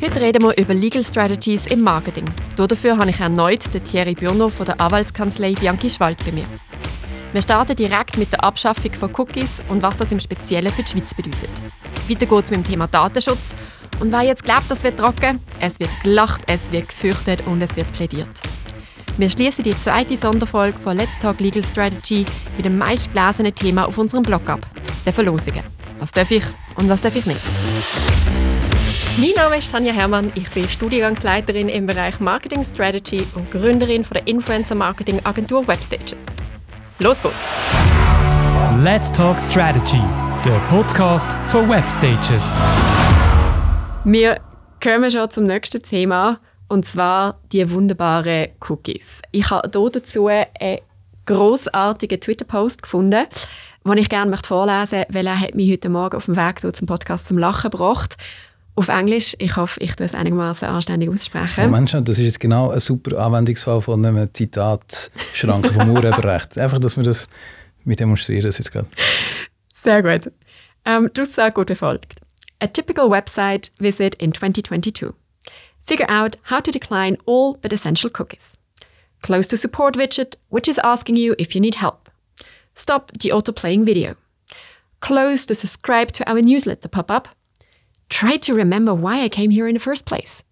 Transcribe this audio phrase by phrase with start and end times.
[0.00, 2.24] Heute reden wir über Legal Strategies im Marketing.
[2.56, 6.46] Dafür habe ich erneut den Thierry Bürno von der Anwaltskanzlei Bianchi Schwald bei mir.
[7.32, 10.90] Wir starten direkt mit der Abschaffung von Cookies und was das im Speziellen für die
[10.90, 11.50] Schweiz bedeutet.
[12.08, 13.56] Weiter geht es mit dem Thema Datenschutz.
[13.98, 17.74] Und wer jetzt glaubt, das wird trocken, es wird gelacht, es wird gefürchtet und es
[17.74, 18.28] wird plädiert.
[19.16, 22.24] Wir schließen die zweite Sonderfolge von Let's Talk Legal Strategy
[22.56, 24.60] mit dem meistgelesenen Thema auf unserem Blog ab,
[25.04, 25.64] der Verlosungen.
[25.98, 26.44] Was darf ich
[26.76, 27.40] und was darf ich nicht?
[29.20, 34.14] Mein Name ist Tanja Hermann, ich bin Studiengangsleiterin im Bereich Marketing Strategy und Gründerin von
[34.14, 36.24] der Influencer Marketing Agentur Webstages.
[37.00, 37.48] Los geht's!
[38.82, 40.00] Let's Talk Strategy,
[40.44, 42.56] der Podcast für Webstages.
[44.04, 44.40] Wir
[44.82, 49.20] kommen schon zum nächsten Thema und zwar die wunderbaren Cookies.
[49.32, 50.78] Ich habe hier dazu einen
[51.26, 53.26] großartigen Twitter-Post gefunden,
[53.84, 56.86] den ich gerne vorlesen möchte, weil er hat mich heute Morgen auf dem Weg zum
[56.86, 58.16] Podcast zum Lachen gebracht
[58.78, 59.34] auf Englisch.
[59.38, 61.60] Ich hoffe, ich tue es einigermaßen anständig aussprechen.
[61.60, 66.56] Ja, Mensch, das ist jetzt genau ein super Anwendungsfall von einem Zitatschrank vom Urheberrecht.
[66.58, 67.26] Einfach, dass wir das,
[67.84, 68.86] wir demonstrieren das jetzt gerade.
[69.74, 70.32] Sehr gut.
[70.84, 72.20] Ähm, die Aussage geht wie folgt.
[72.60, 75.12] A typical website visit in 2022.
[75.82, 78.56] Figure out how to decline all but essential cookies.
[79.22, 82.08] Close to support widget, which is asking you if you need help.
[82.74, 84.14] Stop the auto-playing video.
[85.00, 87.28] Close the subscribe to our newsletter pop-up
[88.08, 90.44] Try to remember why I came here in the first place.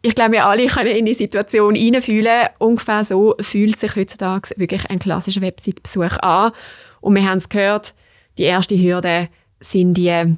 [0.00, 2.48] Ich glaube, wir alle können in die Situation hineinfühlen.
[2.58, 6.52] Ungefähr so fühlt sich heutzutage wirklich ein klassischer Website-Besuch an.
[7.00, 7.94] Und wir haben es gehört,
[8.38, 9.28] die erste Hürde
[9.60, 10.36] sind die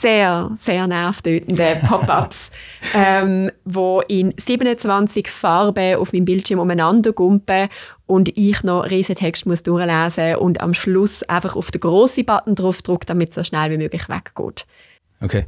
[0.00, 2.50] sehr, sehr nervtötende Pop-ups,
[2.94, 7.68] ähm, wo in 27 Farben auf meinem Bildschirm umeinander gumpen
[8.06, 12.54] und ich noch riesen Text muss durchlesen und am Schluss einfach auf den grossen Button
[12.54, 14.66] drauf drücke, damit es so schnell wie möglich weggeht.
[15.20, 15.46] Okay.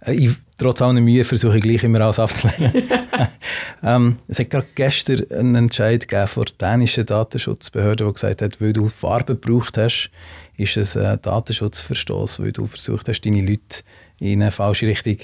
[0.00, 2.82] Äh, ich, trotz aller Mühe versuche ich gleich immer alles abzulehnen.
[3.82, 8.60] ähm, es hat gerade gestern einen Entscheid gegeben von der dänischen Datenschutzbehörde, die gesagt hat,
[8.60, 10.10] weil du Farbe gebraucht hast,
[10.56, 13.82] ist es ein Datenschutzverstoß, weil du versucht hast, deine Leute
[14.18, 15.16] in eine falsche Richtung.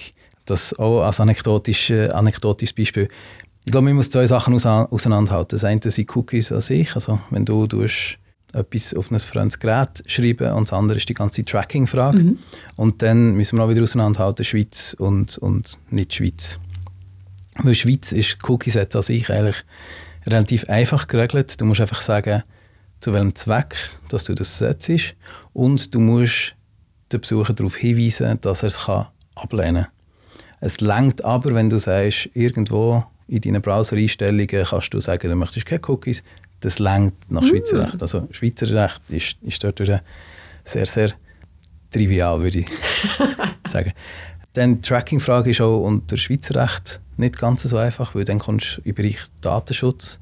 [0.45, 3.09] Das auch als anekdotisches, anekdotisches Beispiel.
[3.65, 5.57] Ich glaube, man muss zwei Sachen auseinanderhalten.
[5.57, 6.95] Das eine sind Cookies an sich.
[6.95, 8.19] Also, wenn du tust,
[8.53, 12.19] etwas auf ein fremdes Gerät schreiben und das andere ist die ganze Tracking-Frage.
[12.19, 12.39] Mhm.
[12.77, 16.59] Und dann müssen wir auch wieder auseinanderhalten, Schweiz und, und nicht Schweiz.
[17.57, 19.65] Weil Schweiz ist Cookies an sich eigentlich
[20.27, 21.61] relativ einfach geregelt.
[21.61, 22.43] Du musst einfach sagen,
[23.01, 23.77] zu welchem Zweck
[24.09, 25.15] dass du das setzt
[25.53, 26.55] und du musst
[27.13, 28.89] den Besucher darauf hinweisen, dass er es
[29.35, 29.93] ablehnen kann.
[30.61, 35.67] Es langt aber, wenn du sagst, irgendwo in deinen Browser-Einstellungen kannst du sagen, du möchtest
[35.67, 36.23] keine Cookies,
[36.61, 37.81] das langt nach Schweizer mm.
[37.81, 38.03] Recht.
[38.03, 41.13] Also Schweizer Recht ist, ist dort sehr, sehr
[41.91, 42.69] trivial, würde ich
[43.67, 43.93] sagen.
[44.53, 48.79] Dann die Tracking-Frage ist auch unter Schweizer Recht nicht ganz so einfach, weil dann kommst
[48.79, 50.19] du im Bereich Datenschutz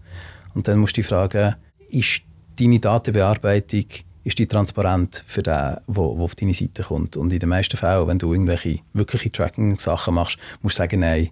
[0.54, 1.56] und dann musst du dich fragen,
[1.88, 2.22] ist
[2.58, 3.84] deine Datenbearbeitung
[4.24, 7.16] ist die transparent für den, der auf deine Seite kommt.
[7.16, 11.30] Und in den meisten Fällen, wenn du irgendwelche wirkliche Tracking-Sachen machst, musst du sagen, nein,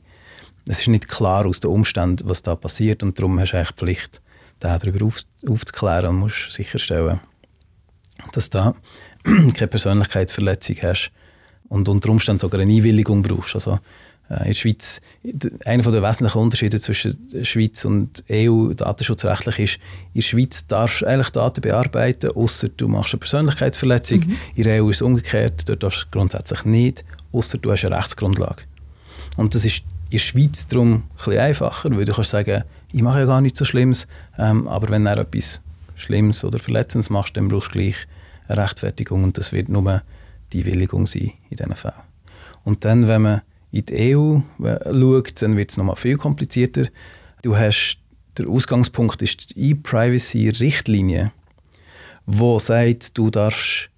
[0.69, 3.71] es ist nicht klar aus den Umständen, was da passiert und darum hast du eigentlich
[3.73, 4.23] die Pflicht,
[4.59, 7.21] darüber auf, aufzuklären und musst sicherstellen,
[8.33, 8.75] dass du
[9.25, 11.13] keine Persönlichkeitsverletzung hast
[11.69, 13.55] und unter Umständen sogar eine Einwilligung brauchst.
[13.55, 13.79] Also
[14.29, 15.01] in der Schweiz,
[15.65, 19.75] einer der wesentlichen Unterschiede zwischen der Schweiz und EU datenschutzrechtlich ist,
[20.15, 24.21] in der Schweiz darfst du eigentlich Daten bearbeiten, außer du machst eine Persönlichkeitsverletzung.
[24.21, 24.37] Mhm.
[24.57, 27.97] In der EU ist es umgekehrt, dort darfst du grundsätzlich nicht, außer du hast eine
[27.97, 28.63] Rechtsgrundlage.
[29.37, 33.21] Und das ist in der Schweiz darum ein einfacher, weil du kannst sagen, ich mache
[33.21, 35.61] ja gar nichts so Schlimmes, ähm, aber wenn du etwas
[35.95, 38.09] Schlimmes oder Verletzendes machst, dann brauchst du gleich
[38.49, 40.03] eine Rechtfertigung und das wird nur
[40.53, 41.95] die Einwilligung sein in diesen Fällen.
[42.65, 43.43] Und dann, wenn man
[43.79, 46.87] in die EU schaut, dann wird es nochmal viel komplizierter.
[47.43, 47.99] Du hast,
[48.39, 51.33] der Ausgangspunkt ist die E-Privacy-Richtlinie,
[52.27, 53.91] die sagt, du darfst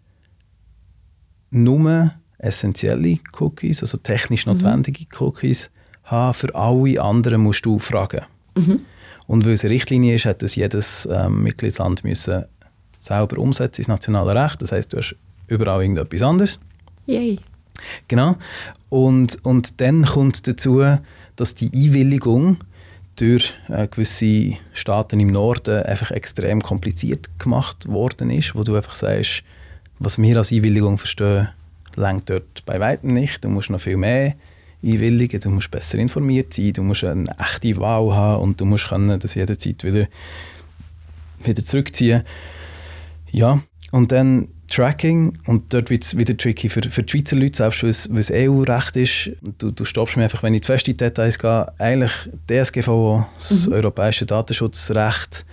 [1.50, 4.54] nur essentielle Cookies, also technisch mhm.
[4.54, 5.08] notwendige mhm.
[5.18, 5.70] Cookies,
[6.04, 6.34] haben.
[6.34, 8.24] Für alle anderen musst du fragen.
[8.54, 8.80] Mhm.
[9.26, 12.44] Und weil es eine Richtlinie ist, hat es jedes ähm, Mitgliedsland müssen
[12.98, 14.62] selber umsetzen ins nationale Recht.
[14.62, 15.14] Das heißt, du hast
[15.46, 16.60] überall irgendetwas anderes.
[17.06, 17.38] Yay.
[18.08, 18.36] Genau.
[18.88, 20.82] Und, und dann kommt dazu,
[21.36, 22.58] dass die Einwilligung
[23.16, 28.94] durch äh, gewisse Staaten im Norden einfach extrem kompliziert gemacht worden ist, wo du einfach
[28.94, 29.42] sagst,
[29.98, 31.48] was wir als Einwilligung verstehen,
[31.96, 33.44] längt dort bei weitem nicht.
[33.44, 34.34] Du musst noch viel mehr
[34.82, 38.88] einwilligen, du musst besser informiert sein, du musst eine echte Wahl haben und du musst
[38.88, 40.06] können das jederzeit wieder,
[41.44, 42.22] wieder zurückziehen.
[43.30, 43.60] Ja,
[43.90, 47.82] und dann Tracking und dort wird es wieder tricky für, für die Schweizer Leute, selbst
[47.82, 49.30] weil es EU-Recht ist.
[49.58, 51.66] Du, du stoppst mich einfach, wenn ich zu fest in die Details gehe.
[51.78, 52.12] Eigentlich
[52.48, 53.72] DSGVO, das mhm.
[53.72, 55.46] europäische Datenschutzrecht,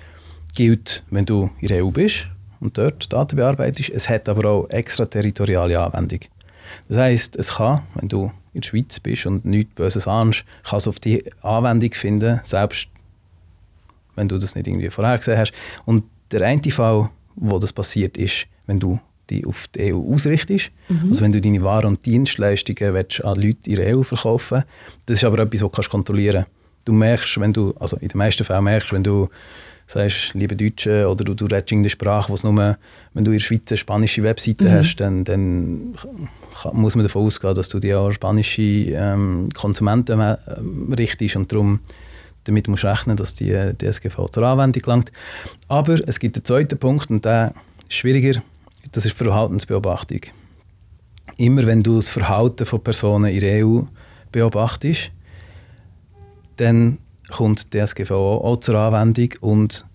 [0.54, 2.28] gilt, wenn du in der EU bist
[2.60, 3.90] und dort Daten bearbeitest.
[3.90, 6.20] Es hat aber auch extraterritoriale Anwendung.
[6.88, 10.78] Das heisst, es kann, wenn du in der Schweiz bist und nichts Böses ahnst, kann
[10.78, 12.90] es auf die Anwendung finden, selbst
[14.16, 15.54] wenn du das nicht irgendwie vorher gesehen hast.
[15.86, 20.72] Und der eine Fall, wo das passiert, ist, wenn du die auf die EU ausrichtest.
[20.88, 21.10] Mhm.
[21.10, 24.64] Also wenn du deine Waren und Dienstleistungen willst, an Leute in der EU verkaufen
[25.06, 26.56] Das ist aber etwas, was du kontrollieren kannst.
[26.86, 29.28] Du merkst, wenn du, also in den meisten Fällen merkst, wenn du
[29.88, 32.78] sagst, liebe Deutsche, oder du, du redest in der Sprache, wo nur,
[33.14, 34.72] wenn du in der Schweiz eine spanische Webseite mhm.
[34.72, 35.96] hast, dann, dann
[36.74, 40.38] muss man davon ausgehen, dass du die auch spanische ähm, Konsumenten äh,
[40.98, 41.80] richtest und darum
[42.46, 43.52] damit musst du rechnen, dass die
[43.82, 45.12] DSGV zur Anwendung gelangt.
[45.68, 47.56] Aber es gibt einen zweiten Punkt und der
[47.90, 48.44] ist schwieriger,
[48.92, 50.22] das ist Verhaltensbeobachtung.
[51.38, 53.82] Immer wenn du das Verhalten von Personen in der EU
[54.32, 55.12] beobachtest,
[56.58, 57.00] dann
[57.30, 59.86] kommt die DSGVO auch zur Anwendung und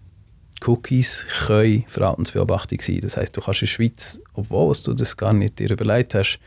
[0.67, 3.01] Cookies können Verhaltensbeobachtung sein.
[3.01, 6.39] Das heißt, du kannst in der Schweiz, obwohl du das gar nicht dir überlegt hast,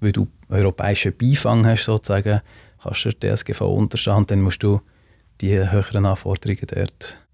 [0.00, 2.40] weil du europäischen Beifang hast sozusagen,
[2.82, 4.80] kannst du der DSGVO unterstehen dann musst du
[5.40, 7.27] die höheren Anforderungen dort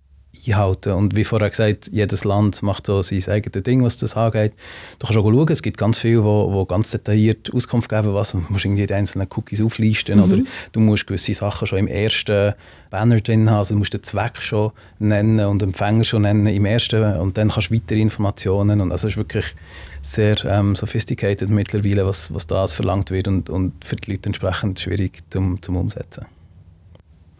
[0.47, 0.93] einhalten.
[0.93, 4.53] Und wie vorher gesagt, jedes Land macht so sein eigenes Ding, was das angeht.
[4.99, 8.45] Du kannst auch schauen, es gibt ganz viele, die, ganz detailliert Auskunft geben, was du
[8.49, 10.25] musst irgendwie die einzelnen Cookies auflisten mhm.
[10.25, 10.39] oder
[10.73, 12.55] du musst gewisse Sachen schon im ersten
[12.91, 16.47] Banner drin haben, also du musst den Zweck schon nennen und den Empfänger schon nennen
[16.47, 19.57] im ersten und dann kannst du weitere Informationen und also es ist wirklich
[20.03, 24.79] sehr ähm, sophisticated mittlerweile, was, was da verlangt wird und, und für die Leute entsprechend
[24.79, 26.27] schwierig zum, zum Umsetzen.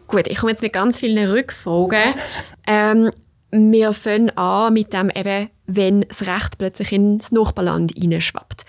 [0.07, 2.13] Gut, ich komme jetzt mit ganz vielen Rückfragen.
[2.67, 3.09] Ähm,
[3.51, 8.65] wir fangen an mit dem eben, wenn das Recht plötzlich ins Nachbarland hineinschwappt.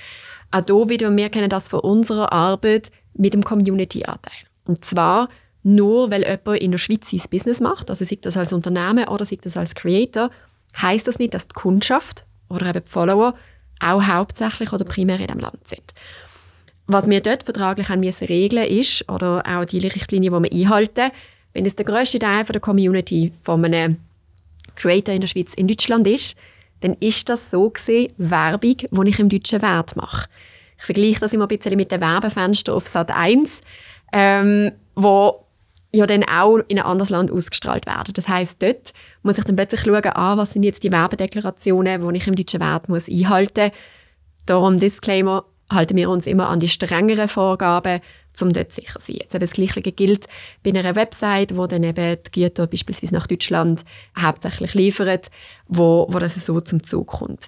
[0.50, 4.32] Auch hier wieder, wir kennen das von unserer Arbeit mit dem Community-Anteil.
[4.64, 5.28] Und zwar
[5.62, 9.24] nur, weil jemand in der Schweiz sein Business macht, also sei das als Unternehmen oder
[9.24, 10.30] sei das als Creator,
[10.80, 13.34] heißt das nicht, dass die Kundschaft oder eben die Follower
[13.80, 15.92] auch hauptsächlich oder primär in diesem Land sind.
[16.86, 21.10] Was wir dort vertraglich haben müssen regeln ist, oder auch die Richtlinie, die wir einhalten,
[21.52, 23.96] wenn es der grösste Teil der Community von einem
[24.76, 26.36] Creator in der Schweiz in Deutschland ist,
[26.80, 30.28] dann ist das so gesehen Werbung, die ich im deutschen Wert mache.
[30.78, 33.62] Ich vergleiche das immer ein bisschen mit dem Werbefenster auf Sat 1,
[34.12, 35.46] ähm, wo
[35.92, 38.12] ja dann auch in ein anderes Land ausgestrahlt werden.
[38.12, 38.92] Das heißt, dort
[39.22, 42.60] muss ich dann plötzlich schauen, ah, was sind jetzt die Werbedeklarationen, die ich im deutschen
[42.60, 43.80] Wert muss einhalten muss.
[44.44, 48.00] Darum Disclaimer, halten wir uns immer an die strengeren Vorgaben,
[48.40, 49.20] um dort sicher zu sein.
[49.22, 50.26] Jetzt das Gleiche gilt
[50.62, 53.84] bei einer Website, wo dann eben die Güter beispielsweise nach Deutschland
[54.18, 55.28] hauptsächlich liefert,
[55.68, 57.46] wo, wo das so zum Zug kommt.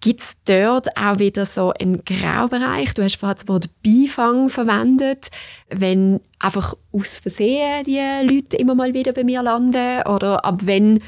[0.00, 2.94] Gibt es dort auch wieder so einen Graubereich?
[2.94, 5.28] Du hast vorhin das Wort Beifang verwendet.
[5.68, 10.02] Wenn einfach aus Versehen die Leute immer mal wieder bei mir landen?
[10.06, 11.00] Oder ab wann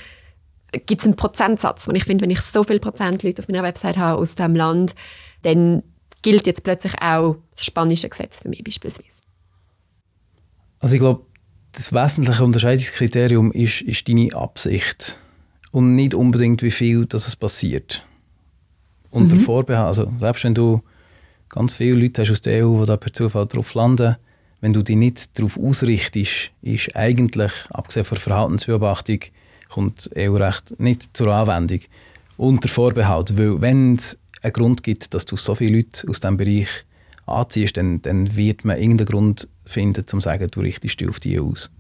[0.87, 1.87] gibt es einen Prozentsatz?
[1.87, 4.57] Und ich finde, wenn ich so viele Prozent Leute auf meiner Website habe aus diesem
[4.57, 4.95] Land,
[5.43, 5.83] dann
[6.23, 9.19] gilt jetzt plötzlich auch das spanische Gesetz für mich beispielsweise.
[10.81, 11.23] Also ich glaube,
[11.73, 15.19] das wesentliche Unterscheidungskriterium ist, ist deine Absicht
[15.71, 18.07] und nicht unbedingt, wie viel das es passiert.
[19.11, 19.41] Unter mhm.
[19.41, 20.83] Vorbehalt, also selbst wenn du
[21.49, 24.17] ganz viele Leute hast aus der EU, die da per Zufall drauf landen,
[24.61, 29.21] wenn du dich nicht darauf ausrichtest, ist eigentlich, abgesehen von Verhaltensbeobachtung,
[29.69, 31.81] kommt EU-Recht nicht zur Anwendung.
[32.37, 36.37] Unter Vorbehalt, weil wenn es einen Grund gibt, dass du so viele Leute aus diesem
[36.37, 36.69] Bereich
[37.27, 41.21] anziehst, dann, dann wird man irgendeinen Grund finden, um zu sagen, du richtest dich auf
[41.21, 41.71] die aus.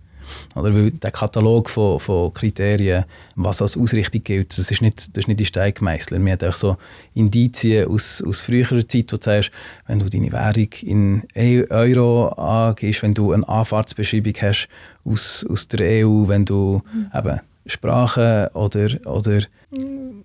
[0.55, 5.25] Oder weil der Katalog von, von Kriterien, was als Ausrichtung gilt, das ist nicht, das
[5.25, 6.23] ist nicht in Stein gemeißelt.
[6.23, 6.77] Wir haben auch so
[7.15, 9.51] Indizien aus, aus früherer Zeit, wo du sagst,
[9.87, 14.69] wenn du deine Währung in e-, Euro angehst, wenn du eine Anfahrtsbeschreibung hast
[15.05, 17.11] aus, aus der EU, wenn du mhm.
[17.15, 19.43] eben Sprachen oder, oder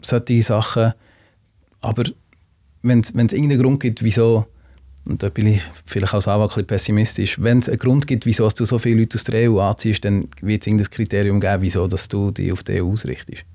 [0.01, 0.93] solche Sachen,
[1.81, 2.03] aber
[2.83, 4.45] wenn es irgendeinen Grund gibt, wieso,
[5.05, 8.47] und da bin ich vielleicht als Anwalt ein pessimistisch, wenn es einen Grund gibt, wieso
[8.47, 11.87] du so viele Leute aus der EU anziehst, dann wird es irgendein Kriterium geben, wieso
[11.87, 13.45] dass du dich auf die EU ausrichtest.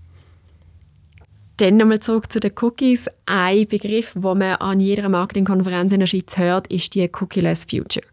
[1.58, 3.08] Dann nochmal zurück zu den Cookies.
[3.26, 8.06] Ein Begriff, den man an jeder Marketingkonferenz in der Schweiz hört, ist die Cookie-less Future.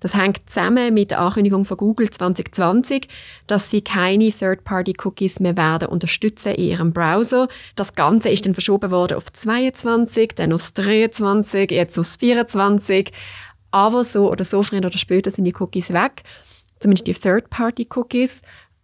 [0.00, 3.06] Das hängt zusammen mit der Ankündigung von Google 2020,
[3.46, 7.48] dass sie keine Third-Party-Cookies mehr werden unterstützen in ihrem Browser.
[7.74, 13.12] Das Ganze ist dann verschoben worden auf 22, dann auf 23, jetzt auf 24.
[13.72, 16.22] Aber so oder so früher oder später sind die Cookies weg.
[16.78, 18.40] Zumindest die Third-Party-Cookies.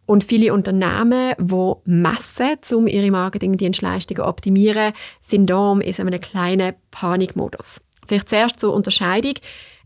[0.06, 6.74] Und viele Unternehmen, die messen, um ihre Marketingdienstleistungen zu optimieren, sind da in einem kleinen
[6.90, 7.80] Panikmodus.
[8.06, 9.34] Vielleicht zuerst zur Unterscheidung.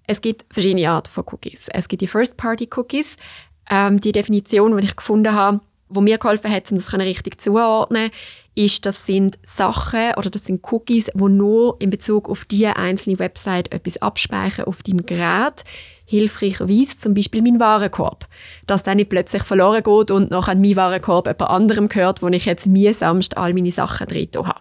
[0.06, 1.68] Es gibt verschiedene Arten von Cookies.
[1.72, 3.16] Es gibt die First-Party-Cookies.
[3.68, 8.10] Ähm, die Definition, die ich gefunden habe, wo mir geholfen hat, um das richtig zuordnen
[8.56, 13.18] ist, das sind Sachen oder das sind Cookies, die nur in Bezug auf die einzelne
[13.18, 15.62] Website etwas abspeichern auf deinem Gerät.
[16.06, 18.26] Hilfreicherweise zum Beispiel mein Warenkorb.
[18.66, 22.46] Dass der nicht plötzlich verloren geht und nachher mein Warenkorb jemand anderem gehört, wo ich
[22.46, 24.60] jetzt mühsamst all meine Sachen drin habe.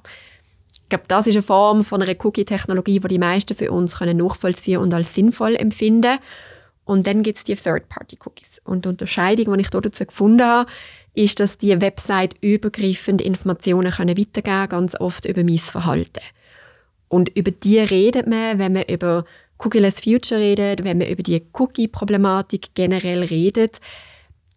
[0.83, 4.17] Ich glaube, das ist eine Form von einer Cookie-Technologie, die die meisten für uns können
[4.17, 6.19] nachvollziehen und als sinnvoll empfinden.
[6.83, 8.61] Und dann gibt es die Third-Party-Cookies.
[8.63, 10.69] Und die Unterscheidung, die ich dazu gefunden habe,
[11.15, 16.21] ist, dass die Website übergreifend Informationen können weitergeben ganz oft über mein Verhalten.
[17.07, 19.25] Und über die redet man, wenn man über
[19.59, 23.79] Cookieless Future redet, wenn man über die Cookie-Problematik generell redet.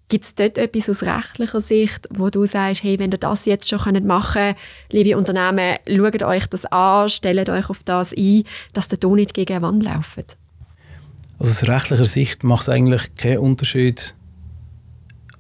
[0.09, 3.69] Gibt es dort etwas aus rechtlicher Sicht, wo du sagst, hey, wenn ihr das jetzt
[3.69, 4.57] schon machen könnt,
[4.91, 9.53] liebe Unternehmen, schaut euch das an, stellt euch auf das ein, dass der nicht gegen
[9.53, 10.39] eine Wand läuft?
[11.39, 14.15] Also aus rechtlicher Sicht macht es eigentlich keinen Unterschied,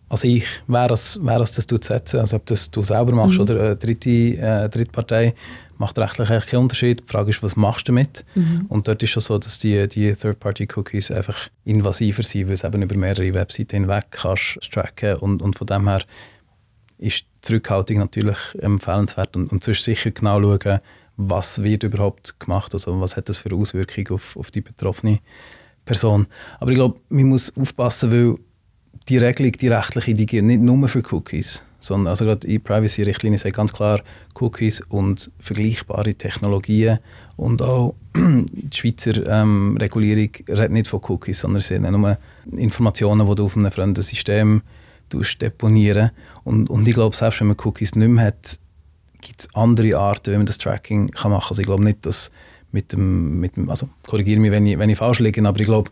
[0.09, 3.43] also ich, wer es, wer es das setzen also ob das du selber machst mhm.
[3.43, 5.35] oder eine dritte, äh, Drittpartei,
[5.77, 7.01] macht rechtlich eigentlich keinen Unterschied.
[7.01, 8.25] Die Frage ist, was machst du damit?
[8.35, 8.67] Mhm.
[8.69, 12.83] Und dort ist schon so, dass die, die Third-Party-Cookies einfach invasiver sind, weil es eben
[12.83, 16.03] über mehrere Webseiten hinweg kannst tracken und, und von dem her
[16.99, 20.81] ist die Zurückhaltung natürlich empfehlenswert und, und sonst sicher genau schauen,
[21.17, 25.19] was wird überhaupt gemacht, also was hat das für Auswirkungen auf, auf die betroffene
[25.85, 26.27] Person.
[26.61, 28.37] Aber ich glaube, man muss aufpassen, weil
[29.09, 33.39] die Regelung, die rechtliche, die gilt nicht nur für Cookies, sondern also gerade die Privacy-Richtlinie
[33.39, 34.01] sagt ganz klar,
[34.35, 36.99] Cookies und vergleichbare Technologien
[37.37, 42.19] und auch die Schweizer ähm, Regulierung redet nicht von Cookies, sondern es sind nur
[42.53, 44.63] Informationen, die du auf einem fremden System
[45.41, 46.11] deponieren
[46.45, 48.59] und, und ich glaube, selbst wenn man Cookies nicht mehr hat,
[49.21, 51.49] gibt es andere Arten, wie man das Tracking kann machen kann.
[51.51, 52.31] Also ich glaube nicht, dass
[52.73, 55.67] mit dem, mit dem also korrigiere mich, wenn ich, wenn ich falsch liege, aber ich
[55.67, 55.91] glaube,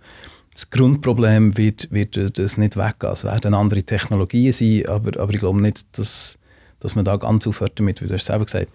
[0.57, 3.13] das Grundproblem wird, wird das nicht weggehen.
[3.13, 6.39] Es werden andere Technologien sein, aber, aber ich glaube nicht, dass,
[6.81, 8.69] dass man da ganz aufhört damit, wie du hast selber gesagt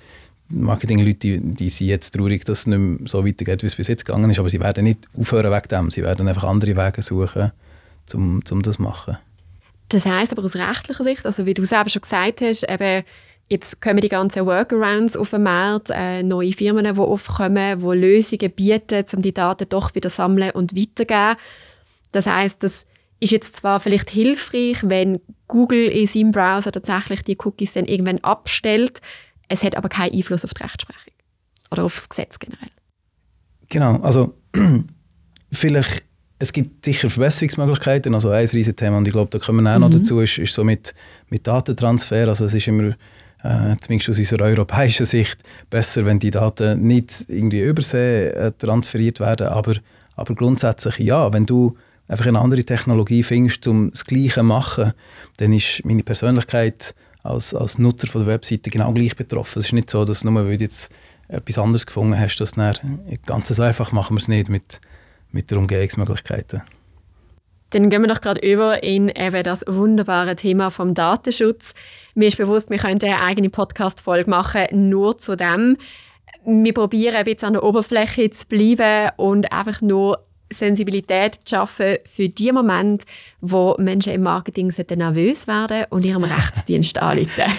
[0.49, 3.87] Marketingleute, die, die sind jetzt traurig, dass es nicht mehr so weitergeht, wie es bis
[3.87, 5.89] jetzt gegangen ist, aber sie werden nicht aufhören wegen dem.
[5.89, 7.51] Sie werden einfach andere Wege suchen,
[8.13, 9.17] um, um das zu machen.
[9.89, 13.03] Das heißt aber aus rechtlicher Sicht, also wie du selber schon gesagt hast, eben
[13.49, 18.49] Jetzt kommen die ganzen Workarounds auf den Markt, äh, neue Firmen, die aufkommen, die Lösungen
[18.49, 21.35] bieten, um die Daten doch wieder sammeln und weiterzugeben.
[22.11, 22.85] Das heißt, das
[23.19, 28.19] ist jetzt zwar vielleicht hilfreich, wenn Google in seinem Browser tatsächlich die Cookies dann irgendwann
[28.19, 28.99] abstellt,
[29.47, 31.13] es hat aber keinen Einfluss auf die Rechtsprechung
[31.71, 32.69] oder auf das Gesetz generell.
[33.69, 34.33] Genau, also
[35.51, 36.03] vielleicht,
[36.39, 39.75] es gibt sicher Verbesserungsmöglichkeiten, also ein riesiges Thema und ich glaube, da kommen wir auch
[39.75, 39.81] mhm.
[39.81, 40.93] noch dazu, ist, ist so mit,
[41.29, 42.95] mit Datentransfer, also es ist immer,
[43.43, 49.19] äh, zumindest aus unserer europäischen Sicht, besser, wenn die Daten nicht irgendwie übersee äh, transferiert
[49.19, 49.75] werden, aber,
[50.15, 51.77] aber grundsätzlich ja, wenn du
[52.11, 54.93] einfach eine andere Technologie findest, um das Gleiche zu machen,
[55.37, 59.59] dann ist meine Persönlichkeit als, als Nutzer von der Webseite genau gleich betroffen.
[59.59, 60.93] Es ist nicht so, dass nur weil du jetzt
[61.29, 62.75] etwas anderes gefunden hast, dass dann
[63.25, 64.81] ganz so einfach machen wir es nicht mit,
[65.31, 66.61] mit den Umgehungsmöglichkeiten.
[67.69, 71.73] Dann gehen wir doch gerade über in eben das wunderbare Thema vom Datenschutz.
[72.15, 75.77] Mir ist bewusst, wir könnten eine eigene Podcast-Folge machen, nur zu dem.
[76.43, 81.97] Wir probieren ein bisschen an der Oberfläche zu bleiben und einfach nur Sensibilität zu schaffen
[82.05, 83.05] für die Momente,
[83.39, 87.43] wo Menschen im Marketing nervös werden und ihrem Rechtsdienst anrufen.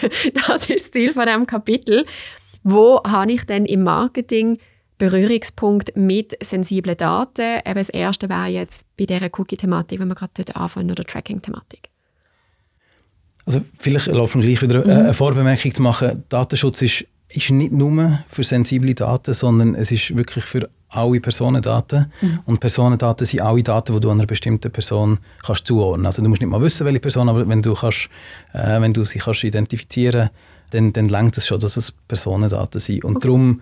[0.46, 2.06] Das ist das Ziel von diesem Kapitel.
[2.62, 4.58] Wo habe ich denn im Marketing
[4.98, 7.60] Berührungspunkt mit sensiblen Daten?
[7.66, 11.88] Eben das erste wäre jetzt bei dieser Cookie-Thematik, wenn wir gerade dort anfangen, oder Tracking-Thematik.
[13.44, 14.90] Also vielleicht erlaubt mir gleich wieder mhm.
[14.90, 16.22] eine Vorbemerkung zu machen.
[16.28, 22.12] Datenschutz ist, ist nicht nur für sensible Daten, sondern es ist wirklich für alle Personendaten.
[22.20, 22.38] Mhm.
[22.44, 26.18] Und Personendaten sind alle Daten, die du einer bestimmten Person kannst zuordnen kannst.
[26.18, 28.08] Also du musst nicht mal wissen, welche Person, aber wenn du, kannst,
[28.52, 30.32] äh, wenn du sie kannst identifizieren kannst,
[30.70, 33.04] dann, dann es schon, dass es Personendaten sind.
[33.04, 33.28] Und okay.
[33.28, 33.60] darum,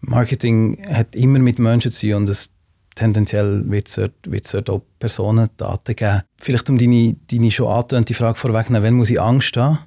[0.00, 2.50] Marketing hat immer mit Menschen zu tun und es,
[2.94, 6.22] tendenziell wird es dort auch Personendaten geben.
[6.38, 9.78] Vielleicht um deine, deine schon angehörte Frage vorwegnehmen, wann muss ich Angst haben?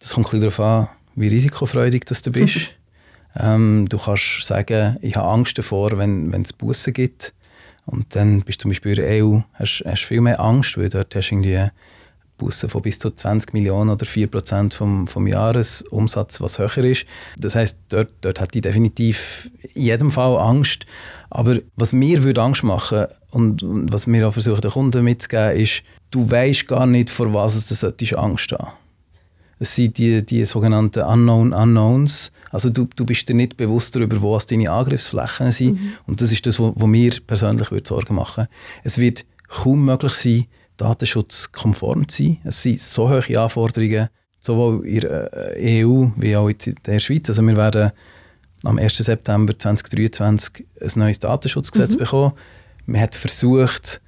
[0.00, 2.74] Das kommt ein bisschen darauf an, wie risikofreudig das du bist.
[3.36, 7.34] Ähm, du kannst sagen, ich habe Angst davor, wenn, es Bussen gibt.
[7.86, 10.88] Und dann bist du zum Beispiel in der EU, hast, hast viel mehr Angst, weil
[10.88, 11.70] dort hast du irgendwie
[12.36, 17.06] Bussen von bis zu 20 Millionen oder 4 Prozent vom, vom Jahresumsatz, was höher ist.
[17.36, 20.86] Das heißt, dort, dort hat die definitiv in jedem Fall Angst.
[21.30, 25.56] Aber was mir würde Angst machen und, und was wir auch versuchen, den Kunden mitzugeben,
[25.56, 28.68] ist, du weißt gar nicht, vor was du Angst haben
[29.58, 32.30] es sind die, die sogenannten Unknown Unknowns.
[32.50, 35.80] Also du, du bist dir nicht bewusst darüber, wo deine Angriffsflächen sind.
[35.80, 35.92] Mhm.
[36.06, 38.46] Und das ist das, was mir persönlich würde Sorgen machen
[38.84, 40.46] Es wird kaum möglich sein,
[40.76, 42.38] datenschutzkonform zu sein.
[42.44, 47.28] Es sind so hohe Anforderungen, sowohl in der äh, EU wie auch in der Schweiz.
[47.28, 47.90] Also wir werden
[48.64, 48.96] am 1.
[48.96, 51.98] September 2023 ein neues Datenschutzgesetz mhm.
[51.98, 52.32] bekommen.
[52.86, 54.00] Man hat versucht,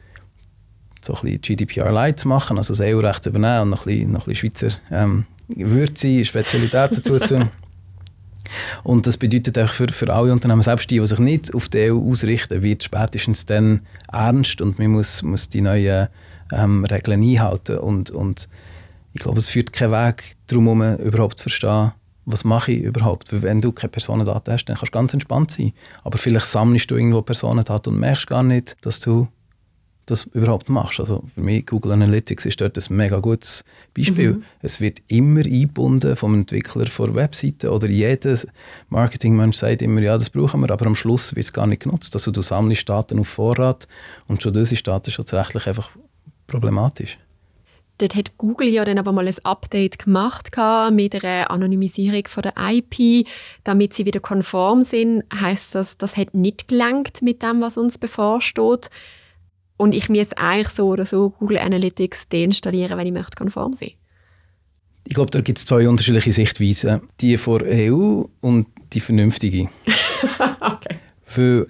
[1.03, 3.93] so ein bisschen GDPR Light zu machen, also das EU-Recht zu übernehmen und noch ein
[3.93, 5.27] bisschen, noch ein bisschen Schweizer ähm,
[5.57, 7.51] Würze, Spezialitäten dazu zu
[8.83, 11.91] Und das bedeutet auch für, für alle Unternehmen, selbst die, die sich nicht auf die
[11.91, 16.09] EU ausrichten, wird spätestens dann ernst und man muss, muss die neuen
[16.53, 17.79] ähm, Regeln einhalten.
[17.79, 18.49] Und, und
[19.13, 21.93] ich glaube, es führt keinen Weg darum, überhaupt zu verstehen,
[22.27, 23.33] was mache ich überhaupt?
[23.33, 25.73] Weil wenn du keine Personendaten hast, dann kannst du ganz entspannt sein.
[26.05, 29.29] Aber vielleicht sammelst du irgendwo Personendaten und merkst gar nicht, dass du
[30.07, 31.01] das überhaupt machst.
[31.01, 33.65] Also für mich Google Analytics ist dort ein mega gutes
[33.95, 34.35] Beispiel.
[34.35, 34.45] Mhm.
[34.61, 38.37] Es wird immer eingebunden vom Entwickler von Webseiten oder jeder
[38.89, 42.15] Marketingmensch sagt immer, ja, das brauchen wir, aber am Schluss wird es gar nicht genutzt.
[42.15, 43.87] Also du sammelst Daten auf Vorrat
[44.27, 45.91] und schon das ist datenschutzrechtlich einfach
[46.47, 47.19] problematisch.
[48.01, 50.51] Dort hat Google ja dann aber mal ein Update gemacht
[50.91, 53.27] mit einer Anonymisierung von der IP,
[53.63, 55.25] damit sie wieder konform sind.
[55.39, 58.89] Heißt das, das hat nicht gelangt mit dem, was uns bevorsteht?
[59.81, 63.93] Und ich muss eigentlich so oder so Google Analytics deinstallieren, wenn ich möchte konform sein
[65.05, 67.09] Ich glaube, da gibt es zwei unterschiedliche Sichtweisen.
[67.23, 69.71] Die von EU und die vernünftige.
[70.61, 70.99] okay.
[71.23, 71.67] Für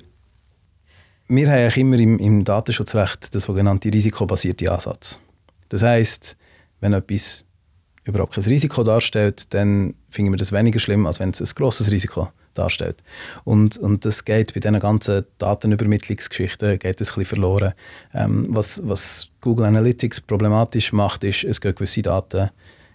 [1.29, 5.21] wir haben eigentlich immer im, im Datenschutzrecht den sogenannten risikobasierten Ansatz.
[5.69, 6.37] Das heißt,
[6.81, 7.47] wenn etwas
[8.03, 11.93] überhaupt kein Risiko darstellt, dann finden wir das weniger schlimm, als wenn es ein grosses
[11.93, 13.03] Risiko darstellt.
[13.45, 17.75] Und, und das geht bei diesen ganzen Datenübermittlungsgeschichten geht ein bisschen verloren.
[18.15, 22.51] Ähm, was, was Google Analytics problematisch macht, ist, es gehen gewisse Daten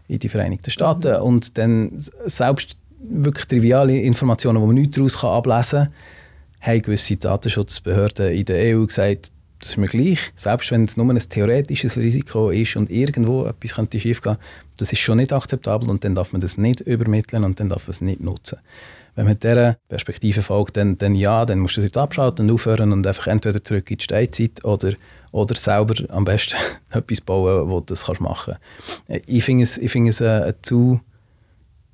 [0.08, 1.24] in die Vereinigten Staaten mhm.
[1.24, 5.94] und dann selbst wirklich triviale Informationen, die man nicht daraus ablesen kann,
[6.62, 11.10] haben gewisse Datenschutzbehörden in der EU gesagt, das ist mir gleich, selbst wenn es nur
[11.10, 14.38] ein theoretisches Risiko ist und irgendwo etwas könnte schiefgehen,
[14.78, 17.88] das ist schon nicht akzeptabel und dann darf man das nicht übermitteln und dann darf
[17.88, 18.60] man es nicht nutzen.
[19.16, 22.54] Wenn man dieser Perspektive folgt, dann, dann ja, dann musst du es jetzt abschalten und
[22.54, 24.94] aufhören und einfach entweder zurück in die Steinzeit oder,
[25.32, 26.58] oder selber am besten
[26.90, 28.56] etwas bauen, wo du das kannst machen
[29.08, 29.30] kannst.
[29.30, 31.00] Ich finde es, ich find es eine, eine zu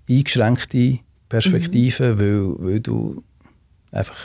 [0.09, 2.19] eingeschränkte Perspektive, mhm.
[2.19, 3.23] weil, weil du
[3.91, 4.17] einfach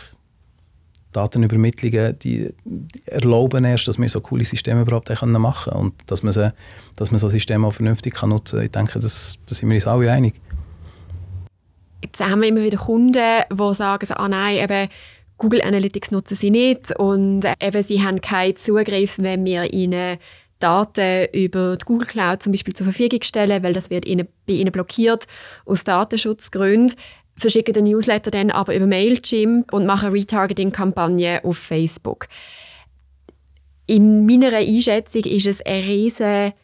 [1.16, 6.22] Datenübermittlungen, die, die, erlauben erst, dass wir so coole Systeme überhaupt machen können und dass
[6.22, 6.52] man, sie,
[6.94, 8.64] dass man so Systeme auch vernünftig kann nutzen kann.
[8.66, 10.34] Ich denke, das, das sind wir uns alle einig.
[12.18, 14.88] Jetzt haben wir immer wieder Kunden, die sagen, ah nein, eben
[15.36, 20.16] Google Analytics nutzen sie nicht und eben sie haben keinen Zugriff, wenn wir ihnen
[20.58, 24.54] Daten über die Google Cloud zum Beispiel zur Verfügung stellen, weil das wird ihnen, bei
[24.54, 25.26] ihnen blockiert
[25.66, 26.96] aus Datenschutzgründen
[27.38, 32.28] verschicken den Newsletter dann aber über Mailchimp und machen Retargeting-Kampagnen auf Facebook.
[33.86, 36.54] In meiner Einschätzung ist es ein riesen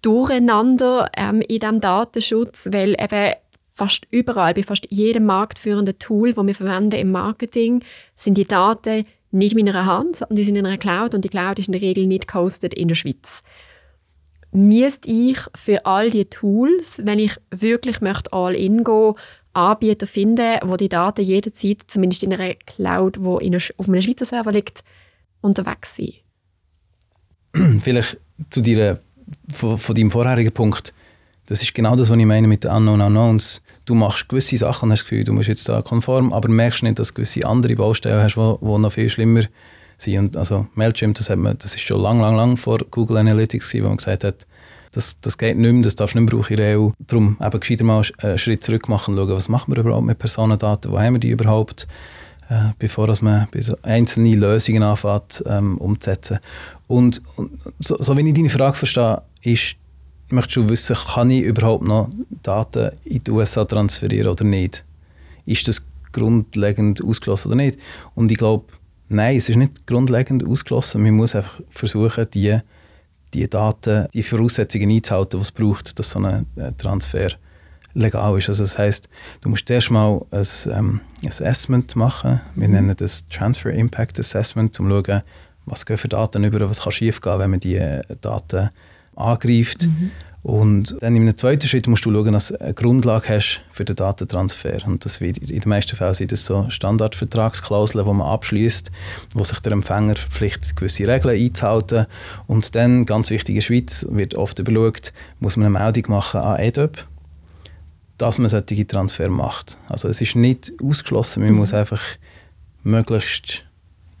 [0.00, 3.34] Durcheinander ähm, in diesem Datenschutz, weil eben
[3.72, 7.82] fast überall, bei fast jedem marktführenden Tool, das wir verwenden im Marketing,
[8.14, 11.28] sind die Daten nicht in meiner Hand, sondern die sind in einer Cloud und die
[11.28, 13.42] Cloud ist in der Regel nicht gehostet in der Schweiz.
[14.52, 19.14] Müsste ich für all die Tools, wenn ich wirklich möchte all in gehen,
[19.54, 24.02] Anbieter finden, wo die Daten jederzeit, zumindest in einer Cloud, wo in einer, auf einem
[24.02, 24.82] Schweizer Server liegt,
[25.40, 26.22] unterwegs sind?
[27.82, 28.18] Vielleicht
[28.50, 30.94] zu deinem vorherigen Punkt.
[31.52, 33.60] Das ist genau das, was ich meine mit den Unknown Unknowns.
[33.84, 36.82] Du machst gewisse Sachen und hast das Gefühl, du musst jetzt da konform, aber merkst
[36.82, 39.42] nicht, dass du gewisse andere Baustellen hast, die noch viel schlimmer
[39.98, 40.18] sind.
[40.18, 43.68] Und also Mailchimp, das, hat man, das ist schon lang, lang, lang vor Google Analytics
[43.68, 44.46] gewesen, wo man gesagt hat,
[44.92, 46.88] das, das geht nicht mehr, das darfst du nicht mehr brauchen in der EU.
[47.06, 50.18] Darum eben gescheiter mal einen Schritt zurück machen und schauen, was machen wir überhaupt mit
[50.18, 51.86] Personendaten, wo haben wir die überhaupt,
[52.48, 53.46] äh, bevor dass man
[53.82, 56.38] einzelne Lösungen anfängt ähm, umzusetzen.
[56.86, 59.76] Und, und so, so wie ich deine Frage verstehe, ist
[60.32, 62.10] möchtest du wissen, kann ich überhaupt noch
[62.42, 64.84] Daten in die USA transferieren oder nicht?
[65.46, 67.78] Ist das grundlegend ausgeschlossen oder nicht?
[68.14, 68.66] Und ich glaube,
[69.08, 71.02] nein, es ist nicht grundlegend ausgeschlossen.
[71.02, 72.58] Man muss einfach versuchen, die,
[73.34, 77.30] die Daten, die Voraussetzungen einzuhalten, die es braucht, dass so ein äh, Transfer
[77.94, 78.48] legal ist.
[78.48, 79.08] Also das heißt,
[79.42, 82.40] du musst erst mal ein, ähm, Assessment machen.
[82.54, 82.74] Wir mhm.
[82.74, 85.22] nennen das Transfer Impact Assessment, um zu schauen,
[85.66, 88.70] was gehen für Daten über, was kann schiefgehen, wenn man die Daten
[89.16, 89.86] angreift.
[89.86, 90.10] Mhm.
[90.42, 93.94] Und dann einem zweiten Schritt musst du schauen, dass du eine Grundlage hast für den
[93.94, 94.84] Datentransfer.
[94.86, 98.90] Und das wird in den meisten Fällen sind das so Standardvertragsklauseln, die man abschließt,
[99.34, 102.06] wo sich der Empfänger verpflichtet, gewisse Regeln einzuhalten.
[102.48, 106.40] Und dann, ganz wichtig in der Schweiz, wird oft überlegt, muss man eine Meldung machen
[106.40, 107.06] an EDOP,
[108.18, 109.78] dass man solche Transfer macht.
[109.88, 111.58] Also es ist nicht ausgeschlossen, man mhm.
[111.58, 112.02] muss einfach
[112.82, 113.64] möglichst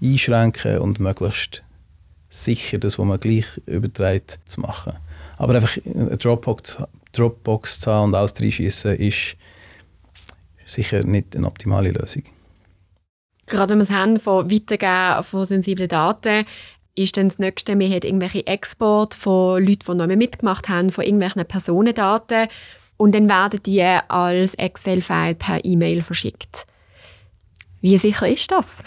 [0.00, 1.64] einschränken und möglichst
[2.32, 4.94] sicher das, was man gleich überträgt, zu machen.
[5.36, 6.78] Aber einfach eine Dropbox,
[7.12, 9.36] Dropbox zu haben und alles reinschießen, ist
[10.64, 12.22] sicher nicht eine optimale Lösung.
[13.46, 16.46] Gerade wenn wir es haben von Weitergeben von sensiblen Daten,
[16.94, 21.04] ist dann das Nächste, wir haben irgendwelche Export von Leuten, die noch mitgemacht haben, von
[21.04, 22.48] irgendwelchen Personendaten
[22.96, 26.66] und dann werden die als Excel-File per E-Mail verschickt.
[27.82, 28.78] Wie sicher ist das?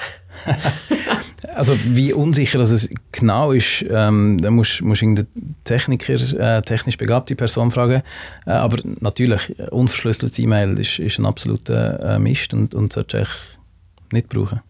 [1.55, 6.97] also wie unsicher das es genau ist, ähm, da musst du irgendeinen Techniker, äh, technisch
[6.97, 8.01] begabte Person fragen.
[8.45, 14.13] Äh, aber natürlich, unverschlüsseltes E-Mail ist, ist ein absoluter äh, Mist und, und sollte ich
[14.13, 14.61] nicht brauchen.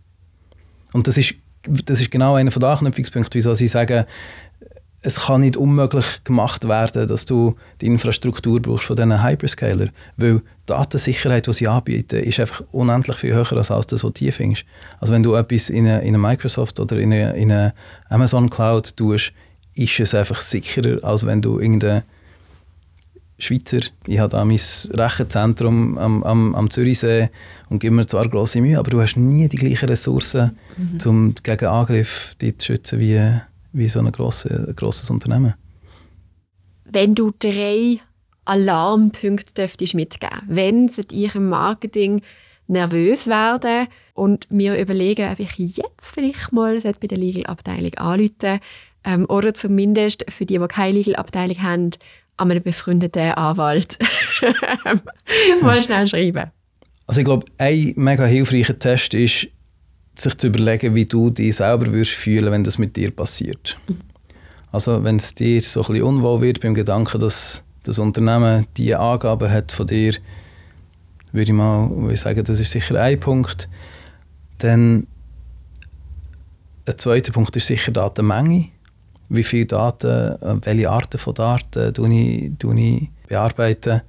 [0.93, 4.05] Und das ist, das ist genau einer der Anknüpfungspunkte, wieso sie sagen,
[5.05, 10.39] es kann nicht unmöglich gemacht werden, dass du die Infrastruktur brauchst von diesen Hyperscaler, weil
[10.39, 14.65] die Datensicherheit, die sie anbieten, ist einfach unendlich viel höher als das, was du findest.
[14.99, 17.75] Also wenn du etwas in eine, in eine Microsoft oder in eine, in eine
[18.09, 19.31] Amazon Cloud tust,
[19.75, 22.03] ist es einfach sicherer, als wenn du irgendeine
[23.37, 24.59] Schweizer, ich habe da mein
[24.91, 27.29] Rechenzentrum am, am, am Zürichsee
[27.69, 30.99] und gebe mir zwar grosse Mühe, aber du hast nie die gleichen Ressourcen, mhm.
[31.05, 33.21] um gegen Angriff zu schützen wie
[33.75, 35.53] wie so ein, grosse, ein grosses Unternehmen.
[36.85, 37.99] Wenn du drei
[38.45, 42.21] Alarmpunkte dürftest mitgeben wenn sollte ich im Marketing
[42.67, 48.59] nervös werden und mir überlegen, ob ich jetzt vielleicht mal bei der Legal-Abteilung anrufen
[49.03, 51.91] ähm, oder zumindest für die, die keine Legal-Abteilung haben,
[52.37, 53.97] an einen befreundeten Anwalt
[55.61, 56.51] mal schnell schreiben.
[57.07, 59.47] Also ich glaube, ein mega hilfreicher Test ist,
[60.19, 63.77] sich zu überlegen, wie du dich selber würdest fühlen, wenn das mit dir passiert.
[64.71, 68.99] Also wenn es dir so ein bisschen unwohl wird beim Gedanken, dass das Unternehmen diese
[68.99, 70.13] Angaben hat von dir,
[71.31, 73.69] würde ich mal würde ich sagen, das ist sicher ein Punkt.
[74.59, 75.07] Dann
[76.85, 78.69] ein zweiter Punkt ist sicher Datenmenge.
[79.29, 84.01] Wie viele Daten, welche Arten von Daten ich, ich bearbeiten.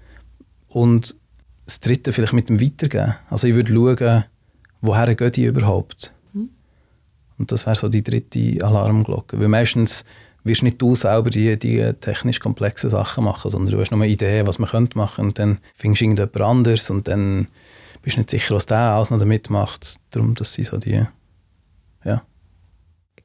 [0.69, 1.17] Und
[1.65, 3.15] das dritte vielleicht mit dem Weitergeben.
[3.29, 4.25] Also ich würde schauen,
[4.87, 6.13] woher gehen die überhaupt?
[6.33, 6.51] Mhm.
[7.39, 9.41] Und das wäre so die dritte Alarmglocke.
[9.41, 10.05] Weil meistens
[10.45, 14.13] wirst nicht du selber die, die technisch komplexen Sachen machen, sondern du hast nur eine
[14.13, 17.49] Idee, was man könnte machen und dann findest du irgendjemand anderes und dann
[18.03, 19.97] bist du nicht sicher, was der alles noch damit macht.
[20.13, 21.05] Darum, dass sie so die,
[22.05, 22.23] ja.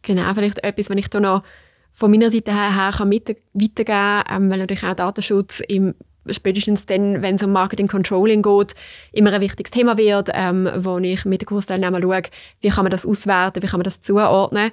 [0.02, 1.44] Genau, vielleicht etwas, wenn ich da noch
[1.92, 5.94] von meiner Seite her, her kann mit, weitergeben kann, ähm, weil natürlich auch Datenschutz im
[6.30, 8.76] spätestens dann, wenn es um Marketing Controlling geht,
[9.12, 12.22] immer ein wichtiges Thema wird, ähm, wo ich mit den Kursteilnehmern schaue,
[12.62, 14.72] wie kann man das auswerten, wie kann man das zuordnen.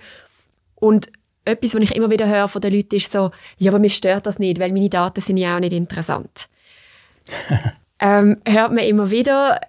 [0.75, 1.11] Und
[1.45, 4.27] etwas, was ich immer wieder höre von den Leuten, ist so, ja, aber mir stört
[4.27, 6.49] das nicht, weil meine Daten sind ja auch nicht interessant.
[8.01, 9.61] ähm, hört man immer wieder,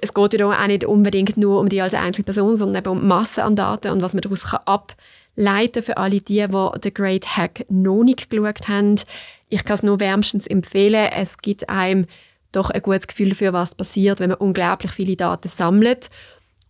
[0.00, 3.40] es geht ja auch nicht unbedingt nur um die als Einzelperson, sondern eben um Massen
[3.40, 4.96] an Daten und was man daraus ableiten
[5.36, 8.96] kann für alle die, die den Great Hack noch nicht geschaut haben.
[9.48, 11.10] Ich kann es nur wärmstens empfehlen.
[11.12, 12.06] Es gibt einem
[12.52, 16.10] doch ein gutes Gefühl dafür, was passiert, wenn man unglaublich viele Daten sammelt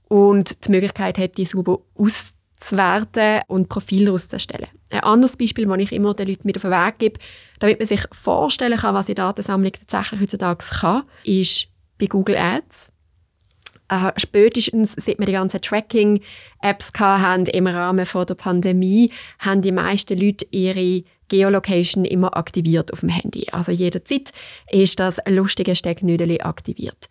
[0.09, 4.69] und die Möglichkeit hat, die sauber auszuwerten und Profile auszustellen.
[4.91, 7.21] Ein anderes Beispiel, das ich immer den Leuten mit auf den Weg gebe,
[7.59, 12.93] damit man sich vorstellen kann, was die Datensammlung tatsächlich heutzutage kann, ist bei Google Ads.
[13.89, 20.19] Äh, spätestens, seit wir die ganzen Tracking-Apps haben im Rahmen der Pandemie, haben die meisten
[20.19, 23.47] Leute ihre Geolocation immer aktiviert auf dem Handy.
[23.53, 24.33] Also jederzeit
[24.71, 27.09] ist das lustige Stecknödel aktiviert.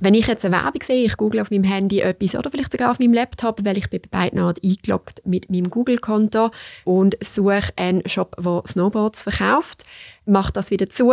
[0.00, 2.92] Wenn ich jetzt eine Werbung sehe, ich google auf meinem Handy etwas oder vielleicht sogar
[2.92, 6.52] auf meinem Laptop, weil ich bin bei beiden Orten eingeloggt mit meinem Google-Konto
[6.84, 9.82] und suche einen Shop, der Snowboards verkauft,
[10.24, 11.12] mache das wieder zu.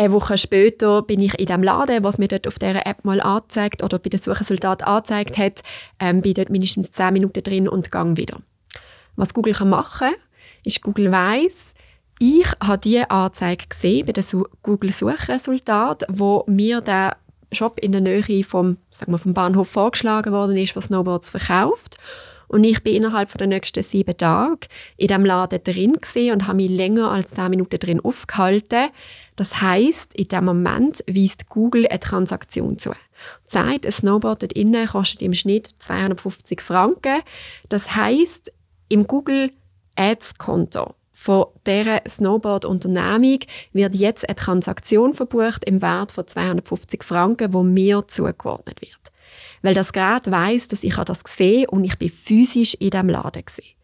[0.00, 3.20] Eine Woche später bin ich in dem Laden, was mir dort auf dieser App mal
[3.20, 5.60] anzeigt oder bei dem Suchresultat angezeigt hat,
[5.98, 8.38] ähm, bin dort mindestens 10 Minuten drin und gang wieder.
[9.16, 10.08] Was Google kann machen
[10.64, 11.74] ist Google weiss,
[12.18, 14.24] ich habe diese Anzeige gesehen bei den
[14.62, 17.18] Google-Suchresultaten, wo mir der
[17.52, 21.98] Shop in der Nähe vom, sagen wir, vom Bahnhof vorgeschlagen worden ist, was Snowboards verkauft.
[22.50, 25.96] Und ich bin innerhalb der nächsten sieben Tage in diesem Laden drin
[26.32, 28.88] und habe mich länger als zehn Minuten drin aufgehalten.
[29.40, 32.90] Das heißt, in dem Moment weist Google eine Transaktion zu.
[33.46, 37.22] Zeit, ein Snowboard dort innen kostet im Schnitt 250 Franken.
[37.70, 38.52] Das heißt,
[38.90, 39.50] im Google
[39.96, 43.38] Ads-Konto Von dieser Snowboard-Unternehmung
[43.72, 49.10] wird jetzt eine Transaktion verbucht im Wert von 250 Franken, wo mir zugeordnet wird.
[49.62, 53.46] Weil das Gerät weiss, dass ich das gesehen und ich bin physisch in diesem Laden
[53.46, 53.79] gesehen.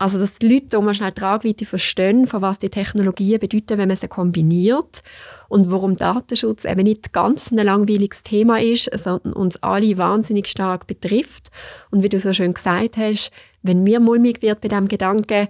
[0.00, 3.96] Also, dass die Leute mal schnell Tragweite verstehen, von was die Technologien bedeuten, wenn man
[3.96, 5.02] sie kombiniert
[5.48, 10.86] und warum Datenschutz eben nicht ganz ein langweiliges Thema ist, sondern uns alle wahnsinnig stark
[10.86, 11.48] betrifft.
[11.90, 13.32] Und wie du so schön gesagt hast,
[13.62, 15.48] wenn mir mulmig wird bei diesem Gedanken,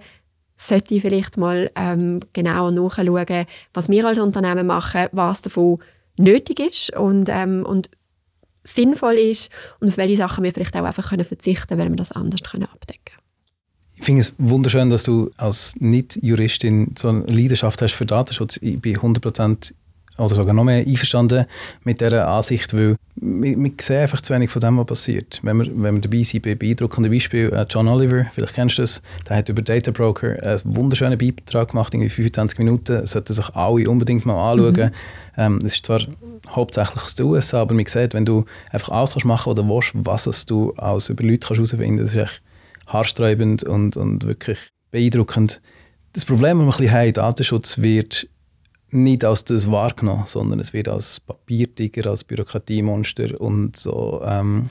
[0.57, 5.77] sollte ich vielleicht mal ähm, genauer nachschauen, was wir als Unternehmen machen, was davon
[6.17, 7.89] nötig ist und, ähm, und
[8.63, 11.95] sinnvoll ist und auf welche Sachen wir vielleicht auch einfach können verzichten können, weil wir
[11.95, 13.18] das anders können abdecken können.
[13.99, 18.57] Ich finde es wunderschön, dass du als Nicht-Juristin so eine Leidenschaft hast für Datenschutz.
[18.61, 19.73] Ich bin 100%
[20.17, 21.45] oder sogar noch mehr einverstanden
[21.83, 25.41] mit dieser Ansicht, weil wir, wir sehen einfach zu wenig von dem, was passiert.
[25.43, 28.83] Wenn wir, wenn wir dabei sind bei beeindruckenden Beispielen, äh, John Oliver, vielleicht kennst du
[28.83, 33.49] das, der hat über Data Broker einen wunderschönen Beitrag gemacht, in 25 Minuten, sollten sich
[33.53, 34.75] alle unbedingt mal anschauen.
[34.75, 34.91] Mhm.
[35.35, 36.01] Ähm, es ist zwar
[36.47, 39.91] hauptsächlich aus den USA, aber man sieht, wenn du einfach alles kannst machen oder willst,
[39.93, 42.41] was du als über Leute herausfinden kannst, das ist echt
[42.89, 44.59] haarsträubend und, und wirklich
[44.91, 45.61] beeindruckend.
[46.13, 48.27] Das Problem, das wir ein bisschen haben, Datenschutz wird
[48.91, 54.69] nicht als das wahrgenommen, sondern es wird als Papiertiger, als Bürokratiemonster und so ähm,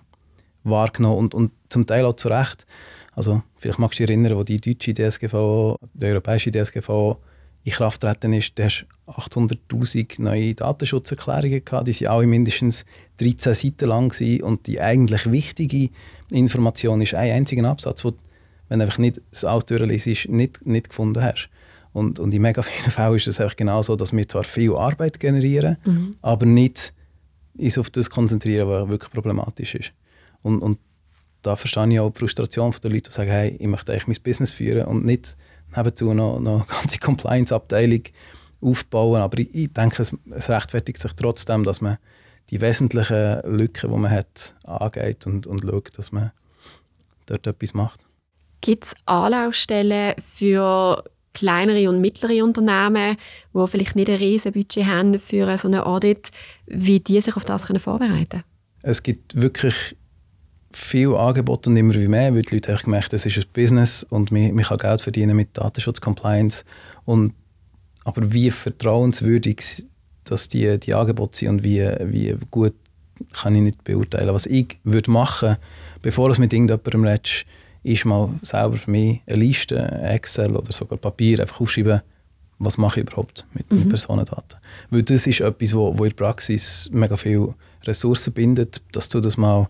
[0.65, 2.67] wahrgenommen und, und zum Teil auch zu Recht.
[3.13, 7.17] Also vielleicht magst du dich erinnern, wo die deutsche DSGV, die europäische DSGV
[7.65, 12.85] in Kraft treten ist, da hast 800'000 neue Datenschutzerklärungen gehabt, die sind alle mindestens
[13.19, 15.91] 13 Seiten lang und die eigentlich wichtige
[16.31, 18.13] Information ist ein einziger Absatz, wo
[18.69, 21.49] wenn du einfach nicht das alles durchliest, nicht, nicht gefunden hast.
[21.93, 24.75] Und, und in mega vielen Fällen ist es einfach genau so, dass wir zwar viel
[24.75, 26.15] Arbeit generieren, mhm.
[26.21, 26.93] aber nicht
[27.57, 29.93] uns auf das konzentrieren, was wirklich problematisch ist.
[30.43, 30.79] Und, und
[31.43, 34.23] da verstehe ich auch die Frustration der Leute, die sagen, hey, ich möchte eigentlich mein
[34.23, 35.37] Business führen und nicht
[35.77, 38.03] nebenzu noch, noch eine ganze Compliance-Abteilung
[38.61, 39.21] aufbauen.
[39.21, 41.99] Aber ich, ich denke, es, es, rechtfertigt sich trotzdem, dass man
[42.51, 46.33] die wesentlichen Lücken, die man hat, angeht und, und schaut, dass man
[47.27, 48.01] dort etwas macht.
[48.61, 53.17] Gibt es Anlaufstellen für kleinere und mittlere Unternehmen,
[53.55, 56.31] die vielleicht nicht ein riesen Budget haben für so einen Audit,
[56.67, 58.45] wie die sich auf das können vorbereiten können?
[58.83, 59.97] Es gibt wirklich
[60.73, 64.03] viel Angebote und immer wie mehr, weil die Leute haben gemerkt, es ist ein Business
[64.03, 66.65] und man, man kann Geld verdienen mit Datenschutz, Compliance.
[67.05, 67.35] Und,
[68.05, 69.85] aber wie vertrauenswürdig
[70.31, 72.75] dass die, die Angebote sind und wie, wie gut,
[73.33, 74.33] kann ich nicht beurteilen.
[74.33, 75.57] Was ich würde machen,
[76.03, 77.47] bevor du mit irgendjemandem redest,
[77.83, 82.03] ist mal selber für mich eine Liste, Excel oder sogar Papier, einfach aufschreiben,
[82.59, 83.81] was mache ich überhaupt mit, mhm.
[83.81, 84.59] mit Personendaten.
[84.91, 89.21] Weil das ist etwas, wo, wo in der Praxis mega viel Ressourcen bindet, dass du
[89.21, 89.69] das mal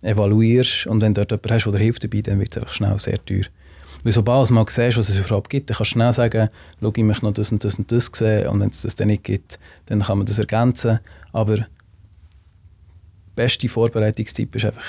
[0.00, 2.74] evaluierst und wenn du dort jemanden hast, der dir hilft dabei, dann wird es einfach
[2.74, 3.44] schnell sehr teuer.
[4.04, 6.48] Weil sobald du mal siehst, was es überhaupt gibt, dann kannst du schnell sagen,
[6.80, 9.08] schau, ich möchte noch das und das und das sehen und wenn es das dann
[9.08, 10.98] nicht gibt, dann kann man das ergänzen.
[11.32, 11.66] Aber der
[13.34, 14.84] beste Vorbereitungstipp ist einfach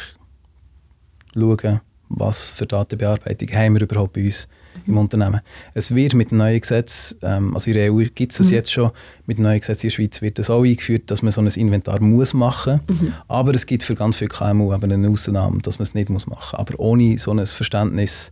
[1.34, 4.48] schauen, was für Datenbearbeitung haben wir überhaupt bei uns
[4.86, 5.42] im Unternehmen.
[5.74, 8.54] Es wird mit dem neuen Gesetz, ähm, also in der EU gibt es das mhm.
[8.54, 8.92] jetzt schon,
[9.26, 11.48] mit dem neuen Gesetz in der Schweiz wird das auch eingeführt, dass man so ein
[11.48, 13.00] Inventar muss machen muss.
[13.00, 13.14] Mhm.
[13.28, 16.28] Aber es gibt für ganz viele KMU eben eine Ausnahme, dass man es nicht muss
[16.28, 16.60] machen muss.
[16.60, 18.32] Aber ohne so ein Verständnis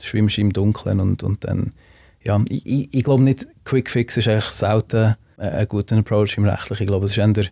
[0.00, 1.72] schwimmst im Dunkeln und, und dann,
[2.22, 6.44] ja, ich, ich, ich glaube nicht, Quick Fix ist eigentlich selten ein guter Approach im
[6.44, 6.82] Rechtlichen.
[6.82, 7.46] Ich glaube, es ist eher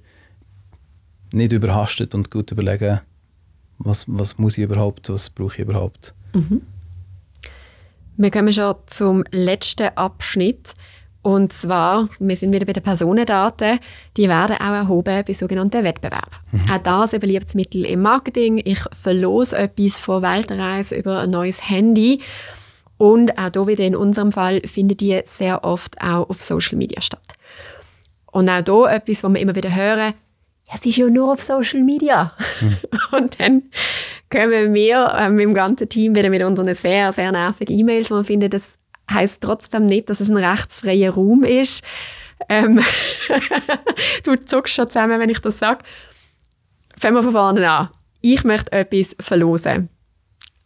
[1.33, 3.01] nicht überhastet und gut überlegen,
[3.79, 6.15] was, was muss ich überhaupt, was brauche ich überhaupt.
[6.33, 6.63] Mhm.
[8.17, 10.75] Wir kommen schon zum letzten Abschnitt.
[11.25, 13.79] Und zwar, wir sind wieder bei den Personendaten,
[14.15, 16.37] die werden auch erhoben bei sogenannten Wettbewerben.
[16.53, 16.71] Mhm.
[16.71, 18.61] Auch das ein beliebtes Mittel im Marketing.
[18.63, 22.21] Ich verlose etwas von Weltreise über ein neues Handy.
[22.99, 27.01] Und auch hier wieder in unserem Fall finden die sehr oft auch auf Social Media
[27.01, 27.27] statt.
[28.31, 30.13] Und auch hier etwas, was wir immer wieder hören,
[30.69, 32.35] ja, es ist ja nur auf Social Media.
[32.61, 32.77] Mhm.
[33.17, 33.63] Und dann
[34.31, 38.17] kommen wir äh, mit dem ganzen Team wieder mit unseren sehr, sehr nervigen E-Mails, wo
[38.17, 38.77] wir finden, das
[39.11, 41.85] heißt trotzdem nicht, dass es ein rechtsfreier Raum ist.
[42.49, 42.81] Ähm
[44.25, 45.85] du zuckst schon zusammen, wenn ich das sage.
[46.99, 47.89] Fangen wir von vorne an.
[48.21, 49.89] Ich möchte etwas verlosen.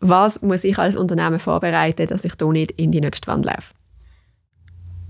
[0.00, 3.74] Was muss ich als Unternehmen vorbereiten, dass ich hier nicht in die nächste Wand laufe?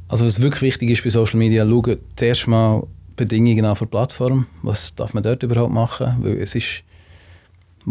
[0.09, 3.91] Also was wirklich wichtig ist bei Social Media, schauen zuerst mal Bedingungen an für die
[3.91, 4.47] Plattform.
[4.62, 6.17] Was darf man dort überhaupt machen?
[6.21, 6.85] Weil es ist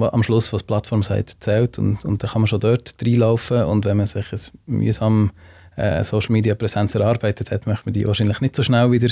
[0.01, 3.63] am Schluss, was die Plattform sagt, zählt und, und dann kann man schon dort reinlaufen
[3.63, 5.31] und wenn man sich ein mühsam
[5.75, 9.09] äh, Social Media Präsenz erarbeitet hat, möchte man die wahrscheinlich nicht so schnell wieder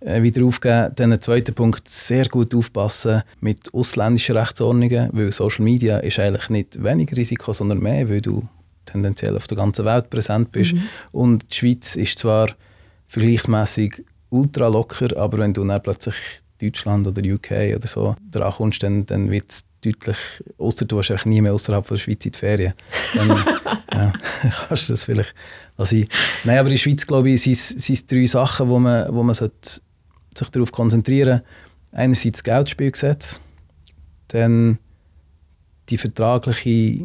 [0.00, 0.92] äh, wieder aufgeben.
[0.94, 6.50] Dann ein zweiter Punkt, sehr gut aufpassen mit ausländischen Rechtsordnungen, weil Social Media ist eigentlich
[6.50, 8.48] nicht weniger Risiko, sondern mehr, weil du
[8.86, 10.74] tendenziell auf der ganzen Welt präsent bist.
[10.74, 10.82] Mhm.
[11.12, 12.48] Und die Schweiz ist zwar
[13.08, 16.14] vergleichsmäßig ultra locker, aber wenn du dann plötzlich
[16.60, 20.16] Deutschland oder UK oder so dran kommst, dann, dann wird es deutlich,
[20.58, 22.74] außer du hast nie mehr außerhalb von der Schweiz in die Ferien,
[23.14, 23.28] dann
[23.92, 24.12] ja,
[24.68, 25.34] kannst du das vielleicht
[25.76, 26.06] lassen.
[26.44, 29.34] Nein, aber in der Schweiz, glaube ich, sind es drei Sachen, wo man, wo man
[29.34, 29.50] sich
[30.50, 31.44] darauf konzentrieren sollte.
[31.92, 33.40] Einerseits das Geldspielgesetz,
[34.28, 34.78] dann
[35.88, 37.04] die vertragliche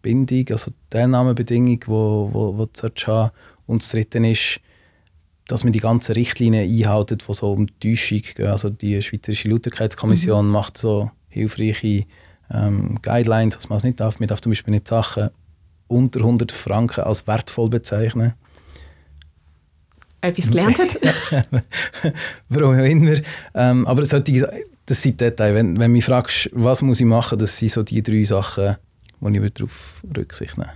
[0.00, 3.30] Bindung, also die Teilnahmebedingung, die wo, wo, wo du haben
[3.66, 4.60] Und das Dritte ist,
[5.48, 8.46] dass man die ganzen Richtlinien einhält, die so um die Täuschung gehen.
[8.46, 10.52] Also die Schweizerische Lauterkeitskommission mhm.
[10.52, 12.04] macht so hilfreiche
[12.50, 14.20] ähm, Guidelines, was man nicht darf.
[14.20, 15.30] Man darf zum Beispiel nicht Sachen
[15.86, 18.34] unter 100 Franken als wertvoll bezeichnen.
[20.20, 21.44] Etwas gelernt hat.
[22.48, 23.16] Warum auch immer.
[23.54, 24.48] Ähm, aber solche,
[24.86, 25.54] das sind Details.
[25.54, 28.76] Wenn, wenn du mich fragst, was muss ich machen, das sind so die drei Sachen,
[29.20, 30.70] wo ich darauf Rücksicht nehmen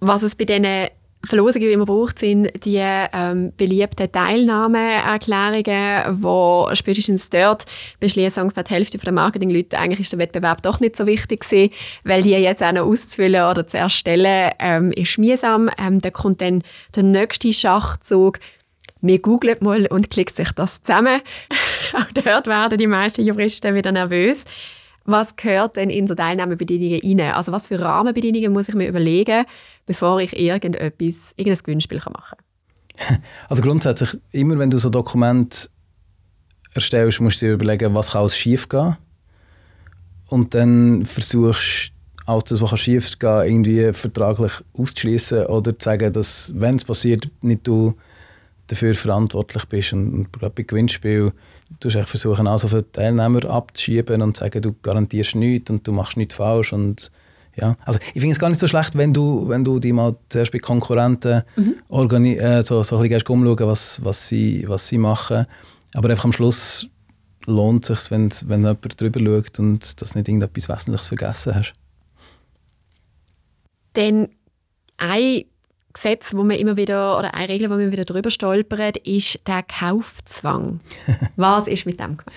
[0.00, 0.88] Was es bei diesen
[1.24, 7.64] Verlosungen, die man braucht, sind die ähm, beliebten Teilnahmeerklärungen, wo spätestens dort
[8.00, 11.72] beschließen ungefähr die Hälfte der Marketingleute, eigentlich ist der Wettbewerb doch nicht so wichtig gewesen,
[12.04, 15.70] weil die jetzt auch noch auszufüllen oder zu erstellen, ähm, ist mühsam.
[15.78, 16.62] Ähm, da kommt dann
[16.94, 18.38] der nächste Schachzug.
[19.00, 21.20] Wir googelt mal und klickt sich das zusammen.
[21.92, 24.44] Auch dort werden die meisten Juristen wieder nervös
[25.06, 27.32] was gehört denn in so Teilnahmebedingungen rein?
[27.34, 29.44] Also was für Rahmenbedingungen muss ich mir überlegen,
[29.86, 32.38] bevor ich irgendetwas, irgendein Gewinnspiel machen
[32.98, 33.18] kann?
[33.48, 35.70] Also grundsätzlich, immer wenn du so Dokument
[36.74, 38.96] erstellst, musst du dir überlegen, was kann alles schief gehen.
[40.28, 41.92] Und dann versuchst
[42.26, 47.28] alles das, was schief gehen irgendwie vertraglich auszuschließen oder zu sagen, dass, wenn es passiert,
[47.42, 47.94] nicht du
[48.66, 49.92] dafür verantwortlich bist.
[49.92, 51.32] Und, und gerade bei Gewinnspielen
[51.80, 56.16] du versuchen, also für Teilnehmer abzuschieben und zu sagen, du garantierst nichts und du machst
[56.16, 56.72] nichts falsch.
[56.72, 57.10] Und,
[57.54, 57.76] ja.
[57.84, 60.52] also ich finde es gar nicht so schlecht, wenn du, wenn du dich mal zuerst
[60.52, 61.76] bei Konkurrenten mhm.
[61.90, 65.46] äh, so, so ein bisschen umschauen, was, was, sie, was sie machen.
[65.94, 66.88] Aber einfach am Schluss
[67.46, 71.74] lohnt es sich, wenn, wenn jemand drüber schaut und das nicht irgendetwas Wesentliches vergessen hast.
[73.94, 74.28] Denn
[74.98, 75.44] ein
[75.96, 79.62] Gesetz, wo man immer wieder, oder eine Regel, wo man wieder drüber stolpert, ist der
[79.62, 80.80] Kaufzwang.
[81.36, 82.36] Was ist mit dem gemeint?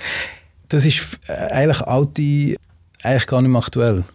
[0.70, 2.56] Das ist äh, eigentlich alte,
[3.04, 4.06] eigentlich gar nicht mehr aktuell.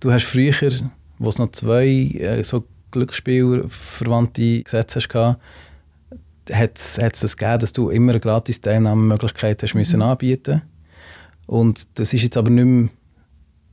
[0.00, 0.72] Du hast früher,
[1.18, 5.38] wo es noch zwei äh, so Glücksspielverwandte Gesetze hast,
[6.50, 10.06] hat es das gegeben, dass du immer eine gratis Teilnahmemöglichkeit hast müssen mhm.
[10.06, 10.62] anbieten
[11.46, 12.88] Und das ist jetzt aber nicht mehr,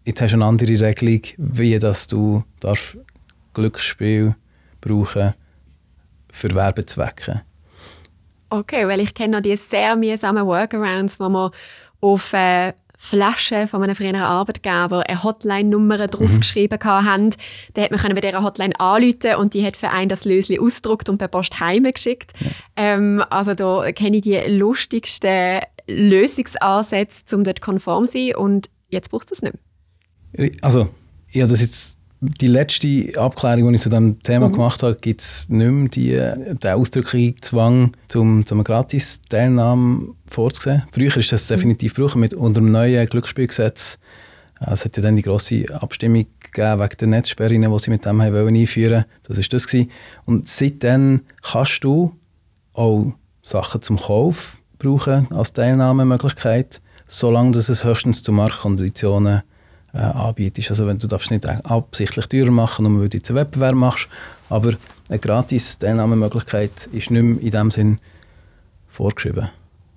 [0.05, 2.97] jetzt hast du eine andere Regelung, wie dass du darfst
[3.53, 4.35] Glücksspiel
[4.85, 5.33] brauchen
[6.31, 7.41] für Werbezwecke.
[8.49, 11.51] Okay, weil ich kenne noch die sehr mühsamen Workarounds, wo man
[11.99, 16.11] auf äh, Flaschen von einem früheren Arbeitgeber eine Hotline-Nummer mhm.
[16.11, 17.31] draufgeschrieben haben.
[17.73, 21.09] Da hat man bei dieser Hotline anrufen und die hat für einen das Löschen ausgedruckt
[21.09, 22.33] und per Post heimgeschickt.
[22.39, 22.51] Ja.
[22.75, 29.09] Ähm, also da kenne ich die lustigsten Lösungsansätze, um dort konform zu sein und jetzt
[29.09, 30.51] braucht es das nicht mehr.
[30.61, 30.89] Also,
[31.27, 34.53] ich habe das jetzt die letzte Abklärung, die ich zu diesem Thema mhm.
[34.53, 40.83] gemacht habe, gibt es nicht mehr die, den ausdrücklichen Zwang, zum, zum Gratis-Teilnahme vorzusehen.
[40.91, 41.55] Früher ist das mhm.
[41.55, 42.19] definitiv mhm.
[42.19, 43.99] mit unter dem neuen Glücksspielgesetz.
[44.59, 48.05] Äh, es hat ja dann die grosse Abstimmung gegeben wegen der Netzsperren, die sie mit
[48.05, 49.67] dem haben wollen einführen Das war das.
[49.67, 49.91] Gewesen.
[50.25, 52.15] Und seitdem kannst du
[52.73, 59.43] auch Sachen zum Kauf brauchen als Teilnahmemöglichkeit, solange dass es höchstens zu Marktkonditionen
[59.95, 60.69] äh, anbietest.
[60.69, 64.09] Also wenn du darfst nicht absichtlich teurer machen, nur weil du jetzt einen Wettbewerb machst,
[64.49, 64.73] aber
[65.09, 67.99] eine gratis Teilnahmemöglichkeit ist nicht mehr in dem Sinn
[68.87, 69.49] vorgeschrieben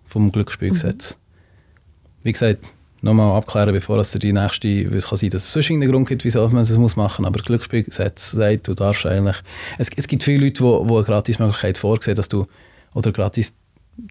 [0.05, 1.15] vom Glücksspielgesetz.
[1.15, 2.25] Mhm.
[2.25, 5.71] Wie gesagt, nochmal abklären, bevor es die nächste, weil es kann sein, dass es sonst
[5.71, 9.37] einen Grund gibt, wieso man das muss machen muss, aber Glücksspielgesetz sagt, du darfst eigentlich,
[9.79, 12.47] es, es gibt viele Leute, die, die eine Gratismöglichkeit vorsehen, dass du,
[12.95, 13.55] oder gratis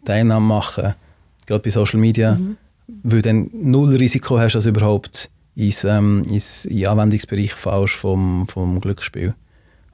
[0.05, 0.95] Teilnahme machen,
[1.45, 2.57] gerade bei Social Media, mhm.
[3.03, 8.47] weil du dann null Risiko hast, dass überhaupt ins, ähm, ins, in Anwendungsbereich fällst vom,
[8.47, 9.33] vom Glücksspiel.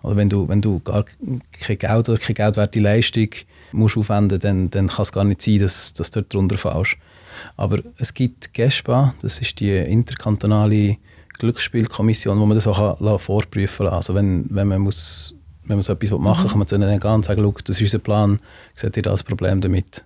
[0.01, 1.05] Oder wenn du, wenn du gar
[1.53, 3.29] kein Geld oder keine geldwerte Leistung
[3.71, 6.57] musst aufwenden musst, dann, dann kann es gar nicht sein, dass, dass du dort drunter
[6.57, 6.97] fällst.
[7.55, 10.97] Aber es gibt GESPA, das ist die interkantonale
[11.39, 13.95] Glücksspielkommission, wo man das auch kann, vorprüfen kann.
[13.95, 16.49] Also wenn, wenn man muss, wenn man so etwas machen will, mhm.
[16.49, 18.39] kann man zu ihnen gehen und sagen, das ist unser Plan,
[18.73, 20.03] seht ihr das Problem damit?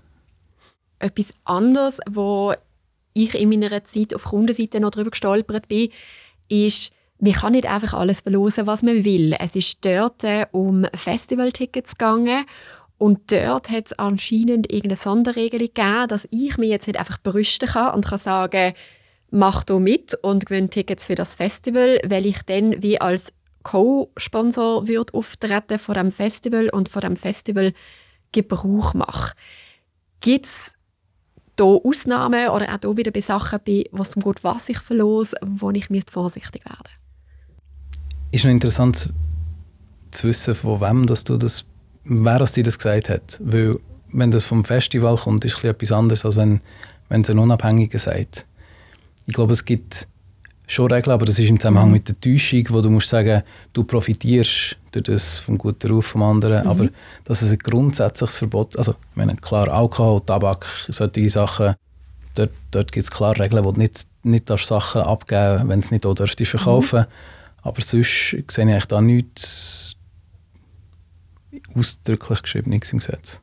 [0.99, 2.53] Etwas anderes, wo
[3.17, 5.89] ich in meiner Zeit auf Kundenseite noch darüber gestolpert bin,
[6.49, 9.35] ist, man kann nicht einfach alles verlosen, was man will.
[9.39, 12.45] Es ist dort äh, um Festivaltickets gegangen
[12.97, 17.69] und dort hat es anscheinend irgendeine Sonderregelung gegeben, dass ich mir jetzt nicht einfach brüsten
[17.69, 18.73] kann und kann sagen,
[19.29, 24.87] mach du mit und gewinne Tickets für das Festival, weil ich dann wie als Co-Sponsor
[24.87, 27.73] würde auftreten von dem Festival und von dem Festival
[28.31, 29.33] Gebrauch mache.
[30.21, 30.73] Gibt es
[31.57, 35.35] da Ausnahmen oder auch hier wieder bei Sachen, bei, was zum Gut was ich verlose,
[35.45, 36.93] wo ich vorsichtig werden
[38.31, 39.11] Ist noch interessant
[40.11, 41.65] zu wissen, von wem dass du das,
[42.03, 43.39] wer das dir das gesagt hat.
[43.43, 43.79] Weil,
[44.13, 46.61] wenn das vom Festival kommt, ist es etwas anderes, als wenn,
[47.09, 48.45] wenn es ein Unabhängiger sagt.
[49.25, 50.07] Ich glaube, es gibt
[50.67, 51.93] schon Regeln, aber das ist im Zusammenhang mhm.
[51.93, 53.41] mit der Täuschung, wo du musst sagen,
[53.73, 56.69] du profitierst durch das vom guten Ruf vom anderen, mhm.
[56.69, 56.89] aber
[57.23, 61.75] dass es ein grundsätzliches Verbot, also ich meine, klar Alkohol, Tabak, solche Sachen,
[62.35, 66.05] dort, dort gibt es klar Regeln, wo du nicht, nicht Sachen abgeben wenn es nicht
[66.05, 67.01] auch dürftest verkaufen.
[67.01, 67.05] Mhm.
[67.63, 69.95] Aber sonst sehe ich da nichts
[71.75, 73.41] ausdrücklich Geschriebenes im Gesetz.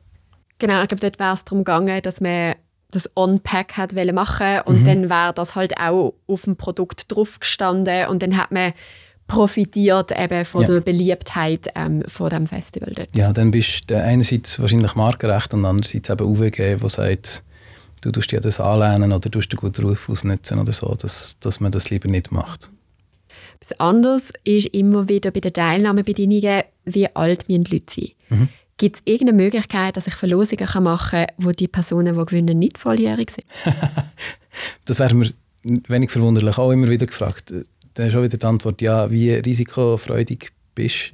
[0.57, 2.55] Genau, ich glaube, dort wäre es darum gegangen, dass man
[2.91, 4.85] das On-Pack hat machen und mhm.
[4.85, 8.73] dann wäre das halt auch auf dem Produkt drauf gestanden und dann hat man
[9.27, 10.67] profitiert eben von ja.
[10.67, 13.09] der Beliebtheit ähm, von dem Festival dort.
[13.15, 17.43] Ja, dann bist du einerseits wahrscheinlich Markenrecht und andererseits eben UWG, wo sagt,
[18.01, 21.59] du tust dir das anlehnen oder tust den guten Ruf ausnutzen oder so, dass, dass
[21.59, 22.69] man das lieber nicht macht.
[23.67, 28.11] Das anderes ist immer wieder bei den Teilnahmebedingungen, wie alt müssen die Leute sein.
[28.29, 28.49] Mhm.
[28.77, 32.77] Gibt es irgendeine Möglichkeit, dass ich Verlosungen machen kann, wo die Personen, die gewinnen, nicht
[32.77, 33.45] volljährig sind?
[34.85, 35.31] das wäre mir
[35.63, 37.53] wenig verwunderlich auch immer wieder gefragt.
[37.93, 41.13] Dann ist auch wieder die Antwort, ja, wie risikofreudig bist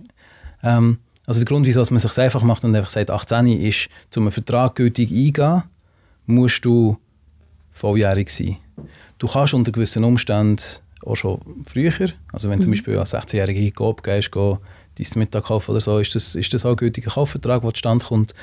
[0.63, 0.97] ähm,
[1.27, 4.23] Also der Grund, wieso man es sich einfach macht und einfach sagt, 18 ist, um
[4.23, 5.63] einen Vertrag gültig eingehen,
[6.25, 6.97] musst du
[7.69, 8.57] volljährig sein.
[9.19, 10.63] Du kannst unter gewissen Umständen
[11.05, 11.93] auch schon früher,
[12.31, 12.63] also wenn mhm.
[12.63, 14.57] zum Beispiel als 16-Jährige in Coop gehst, gehen,
[15.09, 18.05] dein Mittag kaufen oder so, ist das, ist das auch ein gültiger Kaufvertrag, der zustande
[18.05, 18.33] kommt.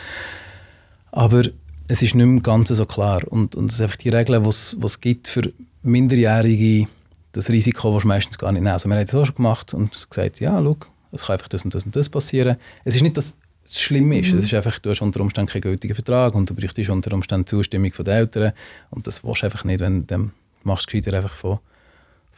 [1.13, 1.45] Aber
[1.89, 3.23] es ist nicht mehr ganz so klar.
[3.27, 5.53] Und, und es sind einfach die Regeln, die es gibt für
[5.83, 6.89] Minderjährige,
[7.33, 8.73] das Risiko willst du meistens gar nicht nehmen.
[8.73, 10.77] Also wir haben es auch schon gemacht und gesagt, ja, schau,
[11.13, 12.57] es kann einfach das und das und das passieren.
[12.85, 14.33] Es ist nicht, dass es schlimm ist.
[14.33, 14.39] Mhm.
[14.39, 17.47] Es ist einfach, du hast unter Umständen keinen gültigen Vertrag und du bräuchtest unter Umständen
[17.47, 18.53] Zustimmung von den Eltern.
[18.91, 20.31] Und das willst du einfach nicht, wenn du
[20.65, 21.59] machst du einfach von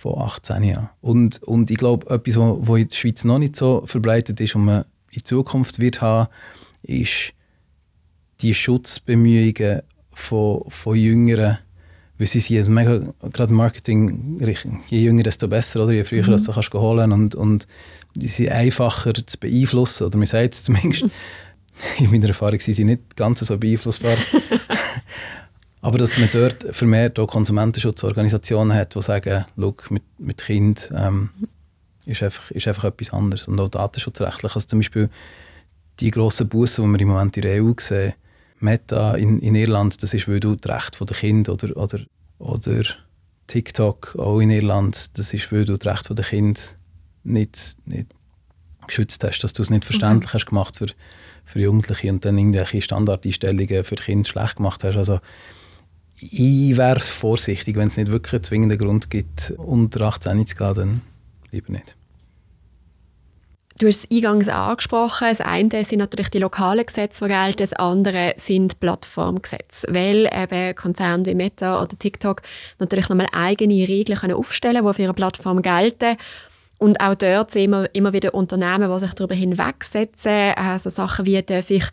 [0.01, 0.89] von 18 Jahren.
[1.03, 4.65] Und, und ich glaube, etwas, was in der Schweiz noch nicht so verbreitet ist und
[4.65, 6.31] man in Zukunft wird haben,
[6.83, 7.35] ist
[8.41, 11.59] die Schutzbemühungen von, von Jüngeren,
[12.17, 14.39] weil sie sind mega, gerade Marketing,
[14.89, 16.43] je jünger, desto besser, oder je früher mhm.
[16.43, 17.67] du kannst holen und, und
[18.15, 21.05] die sind einfacher zu beeinflussen, oder man sagt es zumindest,
[21.99, 24.17] in meiner Erfahrung sind sie nicht ganz so beeinflussbar.
[25.83, 31.31] Aber dass man dort vermehrt auch Konsumentenschutzorganisationen hat, die sagen, Look, mit, mit Kind ähm,
[32.05, 33.49] ist, einfach, ist einfach etwas anderes.
[33.49, 34.55] Und auch datenschutzrechtlich.
[34.55, 35.09] Also zum Beispiel
[36.01, 38.15] die grossen Bussen, die wir im Moment in der EU sehen,
[38.59, 42.01] Meta in, in Irland, das ist, weil du das Recht der Kinder oder, oder,
[42.39, 42.83] oder
[43.47, 46.61] TikTok auch in Irland, das ist, weil du das Recht der Kinder
[47.25, 48.09] nicht, nicht
[48.87, 50.35] geschützt hast, dass du es nicht verständlich mhm.
[50.35, 50.89] hast gemacht für,
[51.45, 54.97] für Jugendliche und dann irgendwelche Standardeinstellungen für Kinder schlecht gemacht hast.
[54.97, 55.21] Also
[56.21, 60.75] ich wäre vorsichtig, wenn es nicht wirklich einen zwingenden Grund gibt, unter 18 zu gehen,
[60.75, 61.03] dann
[61.51, 61.97] lieber nicht.
[63.79, 65.29] Du hast es eingangs angesprochen.
[65.31, 67.57] Das eine sind natürlich die lokalen Gesetze, die gelten.
[67.57, 69.87] Das andere sind Plattformgesetze.
[69.89, 72.43] Weil eben Konzerne wie Meta oder TikTok
[72.79, 76.19] natürlich nochmal eigene Regeln können aufstellen können, die für ihre Plattform gelten.
[76.77, 80.53] Und auch dort sehen wir immer wieder Unternehmen, die sich darüber hinwegsetzen.
[80.57, 81.85] Also Sachen wie, darf ich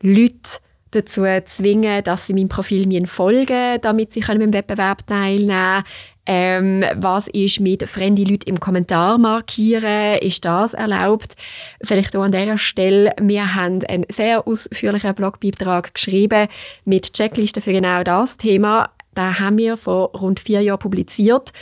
[0.00, 0.60] Leute
[0.92, 5.84] dazu zwingen, dass sie meinem Profil folgen damit sie können im Wettbewerb teilnehmen
[6.24, 10.18] ähm, was ist mit fremden Leuten im Kommentar markieren?
[10.18, 11.34] Ist das erlaubt?
[11.82, 16.46] Vielleicht auch an dieser Stelle, wir haben einen sehr ausführlichen Blogbeitrag geschrieben
[16.84, 18.90] mit Checklisten für genau das Thema.
[19.14, 21.52] Da haben wir vor rund vier Jahren publiziert.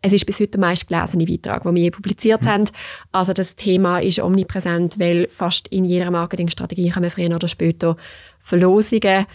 [0.00, 2.48] Es ist bis heute der meistgelesene Beitrag, den wir je publiziert mhm.
[2.48, 2.64] haben.
[3.10, 7.96] Also das Thema ist omnipräsent, weil fast in jeder Marketingstrategie kommen früher oder später
[8.38, 9.26] Verlosungen.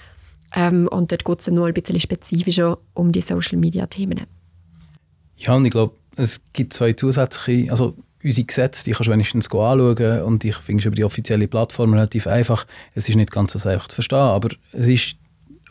[0.56, 4.22] Ähm, und dort geht es nur ein bisschen spezifischer um die Social-Media-Themen.
[5.38, 9.48] Ja, und ich glaube, es gibt zwei zusätzliche, also unsere Gesetze, die kannst du wenigstens
[9.48, 12.66] anschauen und ich finde es über die offizielle Plattform relativ einfach.
[12.94, 15.16] Es ist nicht ganz so einfach zu verstehen, aber es ist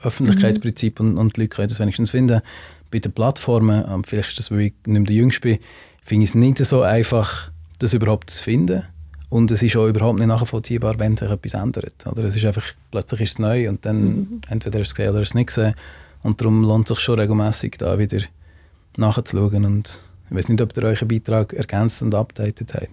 [0.03, 1.07] Öffentlichkeitsprinzip mhm.
[1.07, 2.43] und, und die Leute können das wenigstens finden
[2.93, 5.59] bei den Plattformen, ähm, vielleicht ist das, weil ich nicht mehr der Jüngste bin,
[6.03, 8.85] finde ich es nicht so einfach, das überhaupt zu finden.
[9.29, 12.07] Und es ist auch überhaupt nicht nachvollziehbar, wenn sich etwas ändert.
[12.07, 14.41] Oder es ist einfach, plötzlich ist es neu und dann mhm.
[14.51, 15.75] entweder ist es gesehen oder ist es nicht gesehen.
[16.23, 18.21] Und darum lohnt es sich schon regelmäßig da wieder
[18.99, 19.65] nachzuschauen.
[19.65, 22.89] Und ich weiß nicht, ob ihr euren Beitrag ergänzt und updated habt.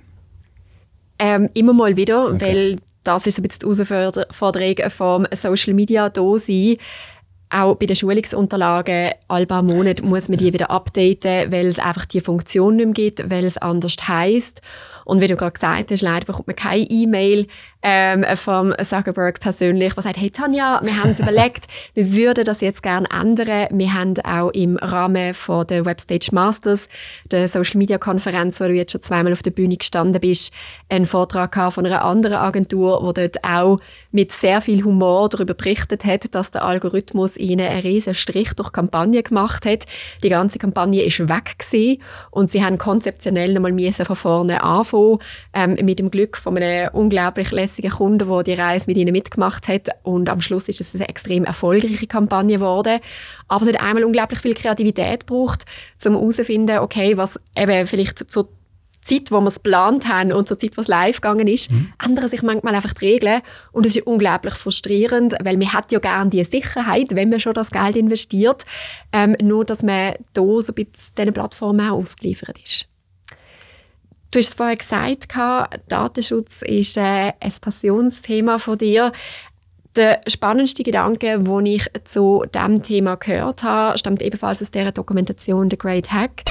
[1.20, 2.42] Ähm, immer mal wieder, okay.
[2.42, 6.78] weil das ist ein bisschen die Herausforderung vom Social Media da sein
[7.50, 12.06] auch bei den Schulungsunterlagen, alle paar Monate muss man die wieder updaten, weil es einfach
[12.06, 14.62] die Funktion nicht mehr gibt, weil es anders heisst.
[15.06, 17.48] Und wie du gerade gesagt hast, leider bekommt man keine E-Mail
[17.82, 22.62] ähm, vom Zuckerberg persönlich, der sagt, hey Tanja, wir haben uns überlegt, wir würden das
[22.62, 23.68] jetzt gerne ändern.
[23.72, 26.90] Wir haben auch im Rahmen von der Webstage Masters,
[27.32, 30.54] der Social Media Konferenz, wo du jetzt schon zweimal auf der Bühne gestanden bist,
[30.90, 33.80] einen Vortrag von einer anderen Agentur, wo dort auch
[34.12, 38.72] mit sehr viel Humor darüber berichtet hat, dass der Algorithmus ihnen einen riesen Strich durch
[38.72, 39.86] Kampagne gemacht hat.
[40.24, 42.02] Die ganze Kampagne ist weg gewesen
[42.32, 45.20] und sie haben konzeptionell nochmal von vorne anfangen,
[45.54, 49.68] ähm, mit dem Glück von einem unglaublich lässigen Kunden, der die Reise mit ihnen mitgemacht
[49.68, 53.00] hat und am Schluss ist es eine extrem erfolgreiche Kampagne geworden.
[53.48, 55.66] Aber es hat einmal unglaublich viel Kreativität gebraucht,
[56.06, 58.50] um herauszufinden, okay, was eben vielleicht zur
[59.02, 61.94] Zeit, wo wir es geplant haben und zur Zeit, wo es live gegangen ist, mhm.
[62.04, 63.42] ändern sich manchmal einfach die Regeln
[63.72, 67.54] und es ist unglaublich frustrierend, weil man hat ja gerne die Sicherheit, wenn man schon
[67.54, 68.66] das Geld investiert,
[69.14, 72.88] ähm, nur dass man da so ein bisschen diesen Plattformen auch ausgeliefert ist.
[74.32, 75.34] Du hast es vorher gesagt,
[75.88, 79.12] Datenschutz ist äh, ein Passionsthema von dir.
[79.96, 85.72] Der spannendste Gedanke, den ich zu diesem Thema gehört habe, stammt ebenfalls aus der Dokumentation
[85.72, 86.44] The Great Hack.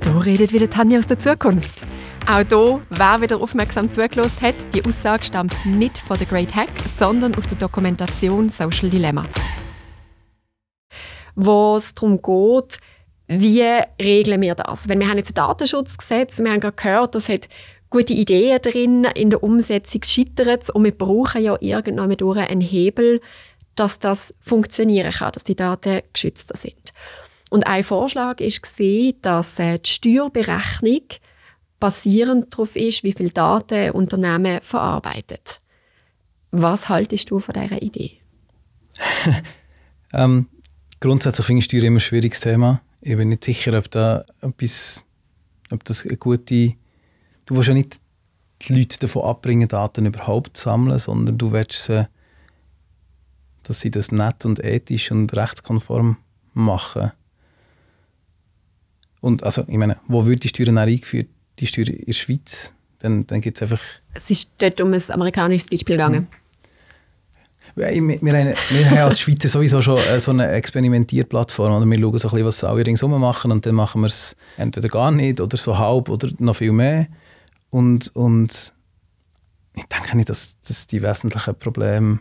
[0.00, 1.84] Da redet wieder Tanja aus der Zukunft.
[2.26, 6.70] Auch hier, wer wieder aufmerksam zugelassen hat, die Aussage stammt nicht von The Great Hack,
[6.98, 9.24] sondern aus der Dokumentation Social Dilemma.
[11.36, 12.80] Wo es darum geht,
[13.32, 13.62] wie
[14.02, 14.88] regeln wir das?
[14.88, 17.48] Wenn wir haben jetzt ein Datenschutzgesetz, wir haben gerade gehört, das hat
[17.88, 22.60] gute Ideen drin, in der Umsetzung scheitert es und wir brauchen ja irgendwann durch einen
[22.60, 23.20] Hebel,
[23.76, 26.92] dass das funktionieren kann, dass die Daten geschützter sind.
[27.50, 31.02] Und ein Vorschlag war, dass äh, die Steuerberechnung
[31.78, 35.60] basierend darauf ist, wie viele Daten Unternehmen verarbeitet.
[36.50, 38.18] Was haltest du von dieser Idee?
[40.12, 40.48] ähm,
[40.98, 45.04] grundsätzlich finde ich Steuer immer ein schwieriges Thema ich bin nicht sicher, ob, da etwas,
[45.70, 46.74] ob das eine gute.
[47.46, 48.00] Du willst ja nicht
[48.62, 52.08] die Leute davon abbringen, Daten überhaupt zu sammeln, sondern du willst sie,
[53.62, 56.18] dass sie das nett und ethisch und rechtskonform
[56.52, 57.12] machen.
[59.20, 61.28] Und also, ich meine, wo wird die Steuer eingeführt?
[61.58, 62.74] Die Steuer in der Schweiz?
[63.00, 63.80] Dann, dann gibt es einfach...
[64.14, 66.28] Es ist dort um ein amerikanisches Beispiel gegangen.
[66.30, 66.39] Hm.
[67.74, 71.72] Wir, wir, haben, wir haben als Schweizer sowieso schon äh, so eine Experimentierplattform.
[71.72, 74.36] Oder wir schauen so ein bisschen, was alle ringsum machen und dann machen wir es
[74.56, 77.06] entweder gar nicht oder so halb oder noch viel mehr.
[77.70, 78.74] Und, und
[79.76, 82.20] ich denke nicht, dass, dass die wesentlichen Probleme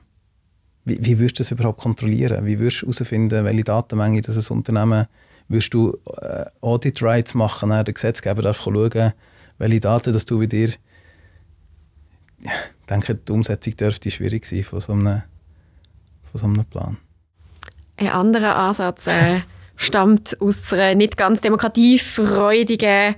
[0.90, 2.46] wie, wie wirst du das überhaupt kontrollieren?
[2.46, 5.08] Wie wirst du herausfinden, welche Datenmenge das ein Unternehmen
[5.48, 7.70] wirst du äh, Audit Rights machen?
[7.70, 9.14] Der Gesetzgeber darf schauen,
[9.58, 10.70] welche Daten dass du bei dir.
[10.70, 10.80] ich
[12.90, 15.22] denke, die Umsetzung dürfte schwierig sein von so einem
[16.32, 16.98] von so einem Plan.
[17.98, 19.42] Ein anderer Ansatz äh,
[19.76, 23.16] stammt aus einem nicht ganz demokratiefreudigen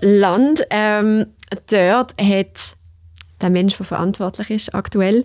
[0.00, 0.62] Land.
[0.70, 1.26] Ähm,
[1.70, 2.74] dort hat
[3.40, 5.24] der Mensch, der verantwortlich ist, aktuell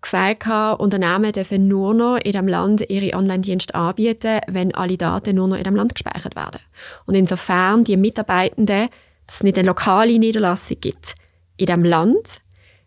[0.00, 0.46] gesagt,
[0.80, 5.56] Unternehmen dürfen nur noch in diesem Land ihre Online-Dienste anbieten, wenn alle Daten nur noch
[5.56, 6.60] in diesem Land gespeichert werden.
[7.06, 8.88] Und insofern die Mitarbeitenden,
[9.26, 11.14] dass es nicht eine lokale Niederlassung gibt
[11.56, 12.40] in diesem Land,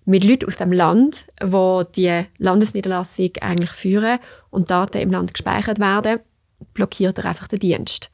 [0.05, 4.19] mit Leuten aus dem Land, wo die Landesniederlassung eigentlich führen
[4.51, 6.19] und Daten im Land gespeichert werden,
[6.73, 8.11] blockiert er einfach den Dienst.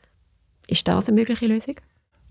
[0.68, 1.76] Ist das eine mögliche Lösung?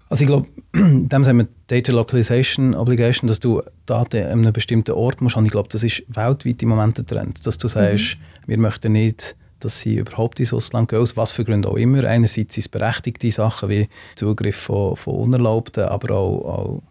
[0.08, 4.92] Also ich glaube, dem haben wir Data Localization Obligation, dass du Daten an einem bestimmten
[4.92, 5.44] Ort musst haben.
[5.44, 8.50] Ich glaube, das ist weltweit im Moment der Trend, dass du sagst, mhm.
[8.50, 12.02] wir möchten nicht, dass sie überhaupt ins Ausland gehen, aus was für Gründen auch immer.
[12.04, 16.82] Einerseits sind es berechtigte Sachen wie Zugriff von, von Unerlaubten, aber auch, auch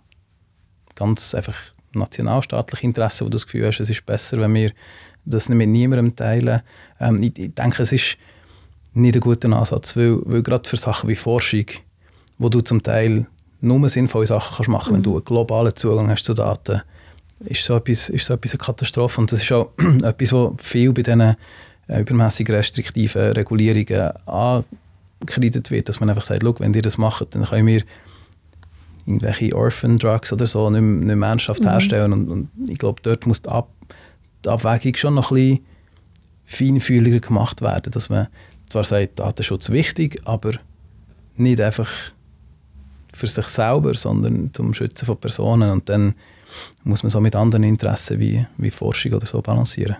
[0.95, 1.55] ganz einfach
[1.93, 4.71] nationalstaatliche Interesse, wo du das Gefühl hast, es ist besser, wenn wir
[5.25, 6.61] das nicht mit niemandem teilen.
[6.99, 8.17] Ähm, ich, ich, denke, es ist
[8.93, 11.65] nicht ein guter Ansatz, weil, weil gerade für Sachen wie Forschung,
[12.37, 13.27] wo du zum Teil
[13.61, 14.95] nur sinnvolle Sachen kannst machen, mhm.
[14.95, 16.81] wenn du einen globalen Zugang hast zu Daten,
[17.41, 19.21] ist so etwas, ist so etwas eine Katastrophe.
[19.21, 19.71] Und das ist auch
[20.03, 21.35] etwas, was viel bei diesen äh,
[22.01, 27.67] übermäßig restriktiven Regulierungen angekreidet wird, dass man einfach sagt, wenn ihr das macht, dann können
[27.67, 27.83] wir
[29.09, 31.69] irgendwelche Orphan-Drugs oder so nicht, nicht mehr ernsthaft mhm.
[31.69, 32.13] herstellen.
[32.13, 33.69] Und, und, ich glaube, dort muss die, Ab
[34.45, 35.65] die Abwägung schon noch ein bisschen
[36.45, 38.27] feinfühliger gemacht werden, dass man
[38.69, 40.53] zwar sagt, Datenschutz wichtig, aber
[41.35, 41.89] nicht einfach
[43.11, 45.71] für sich selber, sondern zum Schützen von Personen.
[45.71, 46.15] Und dann
[46.83, 49.97] muss man so mit anderen Interessen wie, wie Forschung oder so balancieren.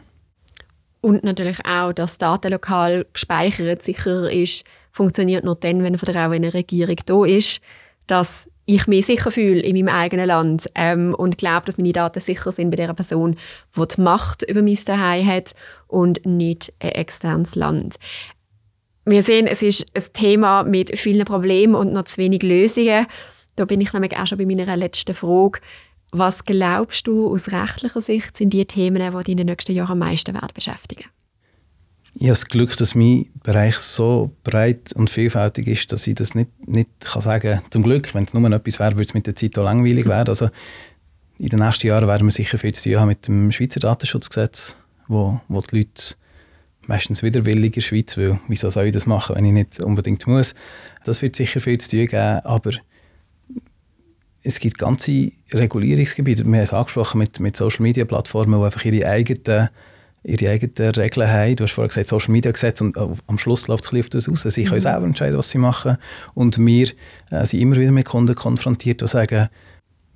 [1.01, 6.29] Und natürlich auch, dass Daten lokal gespeichert sicher ist, funktioniert nur dann, wenn von der
[6.29, 7.61] eine Regierung da ist,
[8.07, 12.19] dass ich mich sicher fühle in meinem eigenen Land ähm, und glaube, dass meine Daten
[12.19, 13.35] sicher sind bei der Person,
[13.75, 15.53] die die Macht über mein Zuhause hat
[15.87, 17.95] und nicht ein externes Land.
[19.05, 23.07] Wir sehen, es ist ein Thema mit vielen Problemen und noch zu wenig Lösungen.
[23.55, 25.59] Da bin ich nämlich auch schon bei meiner letzten Frage.
[26.11, 29.93] Was glaubst du aus rechtlicher Sicht sind die Themen, die dich in den nächsten Jahren
[29.93, 31.05] am meisten werden beschäftigen?
[32.21, 36.35] Ich habe das Glück, dass mein Bereich so breit und vielfältig ist, dass ich das
[36.35, 37.71] nicht, nicht kann sagen kann.
[37.71, 40.27] Zum Glück, wenn es nur etwas wäre, würde es mit der Zeit auch langweilig werden.
[40.27, 40.49] Also
[41.37, 44.75] in den nächsten Jahren werden wir sicher viel zu tun haben mit dem Schweizer Datenschutzgesetz,
[45.07, 46.15] wo, wo die Leute
[46.87, 50.27] meistens widerwillig in der Schweiz, weil wieso soll ich das machen, wenn ich nicht unbedingt
[50.27, 50.55] muss.
[51.05, 52.71] Das wird sicher viel zu tun geben, aber
[54.43, 59.69] es gibt ganze Regulierungsgebiete, wir haben es angesprochen mit, mit Social-Media-Plattformen, die einfach ihre eigenen
[60.23, 61.55] ihre eigenen Regeln haben.
[61.55, 64.41] Du hast vorhin gesagt, Social Media Gesetz und am Schluss läuft es auf das raus.
[64.41, 64.67] Sie mhm.
[64.67, 65.97] können selber entscheiden, was sie machen.
[66.33, 66.89] Und wir
[67.31, 69.49] äh, sind immer wieder mit Kunden konfrontiert, die sagen,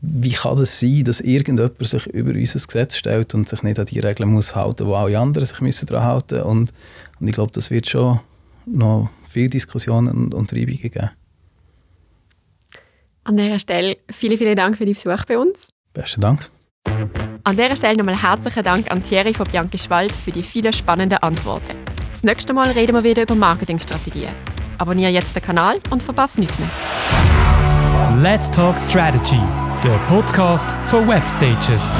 [0.06, 3.86] wie kann es sein, dass irgendjemand sich über unser Gesetz stellt und sich nicht an
[3.86, 6.74] die Regeln muss halten, wo alle anderen sich müssen daran halten und,
[7.22, 8.20] und ich glaube, das wird schon
[8.66, 11.12] noch viel Diskussionen und, und Reibungen geben.
[13.24, 15.70] An dieser Stelle vielen, vielen Dank für die Besuch bei uns.
[15.94, 16.50] Besten Dank.
[17.46, 21.18] An dieser Stelle nochmal herzlichen Dank an Thierry von Bianchi Schwald für die vielen spannenden
[21.20, 21.78] Antworten.
[22.12, 24.34] Das nächste Mal reden wir wieder über Marketingstrategien.
[24.78, 26.70] Abonniere jetzt den Kanal und verpasse nichts mehr.
[28.22, 29.42] Let's Talk Strategy,
[29.84, 31.96] der Podcast für Webstages.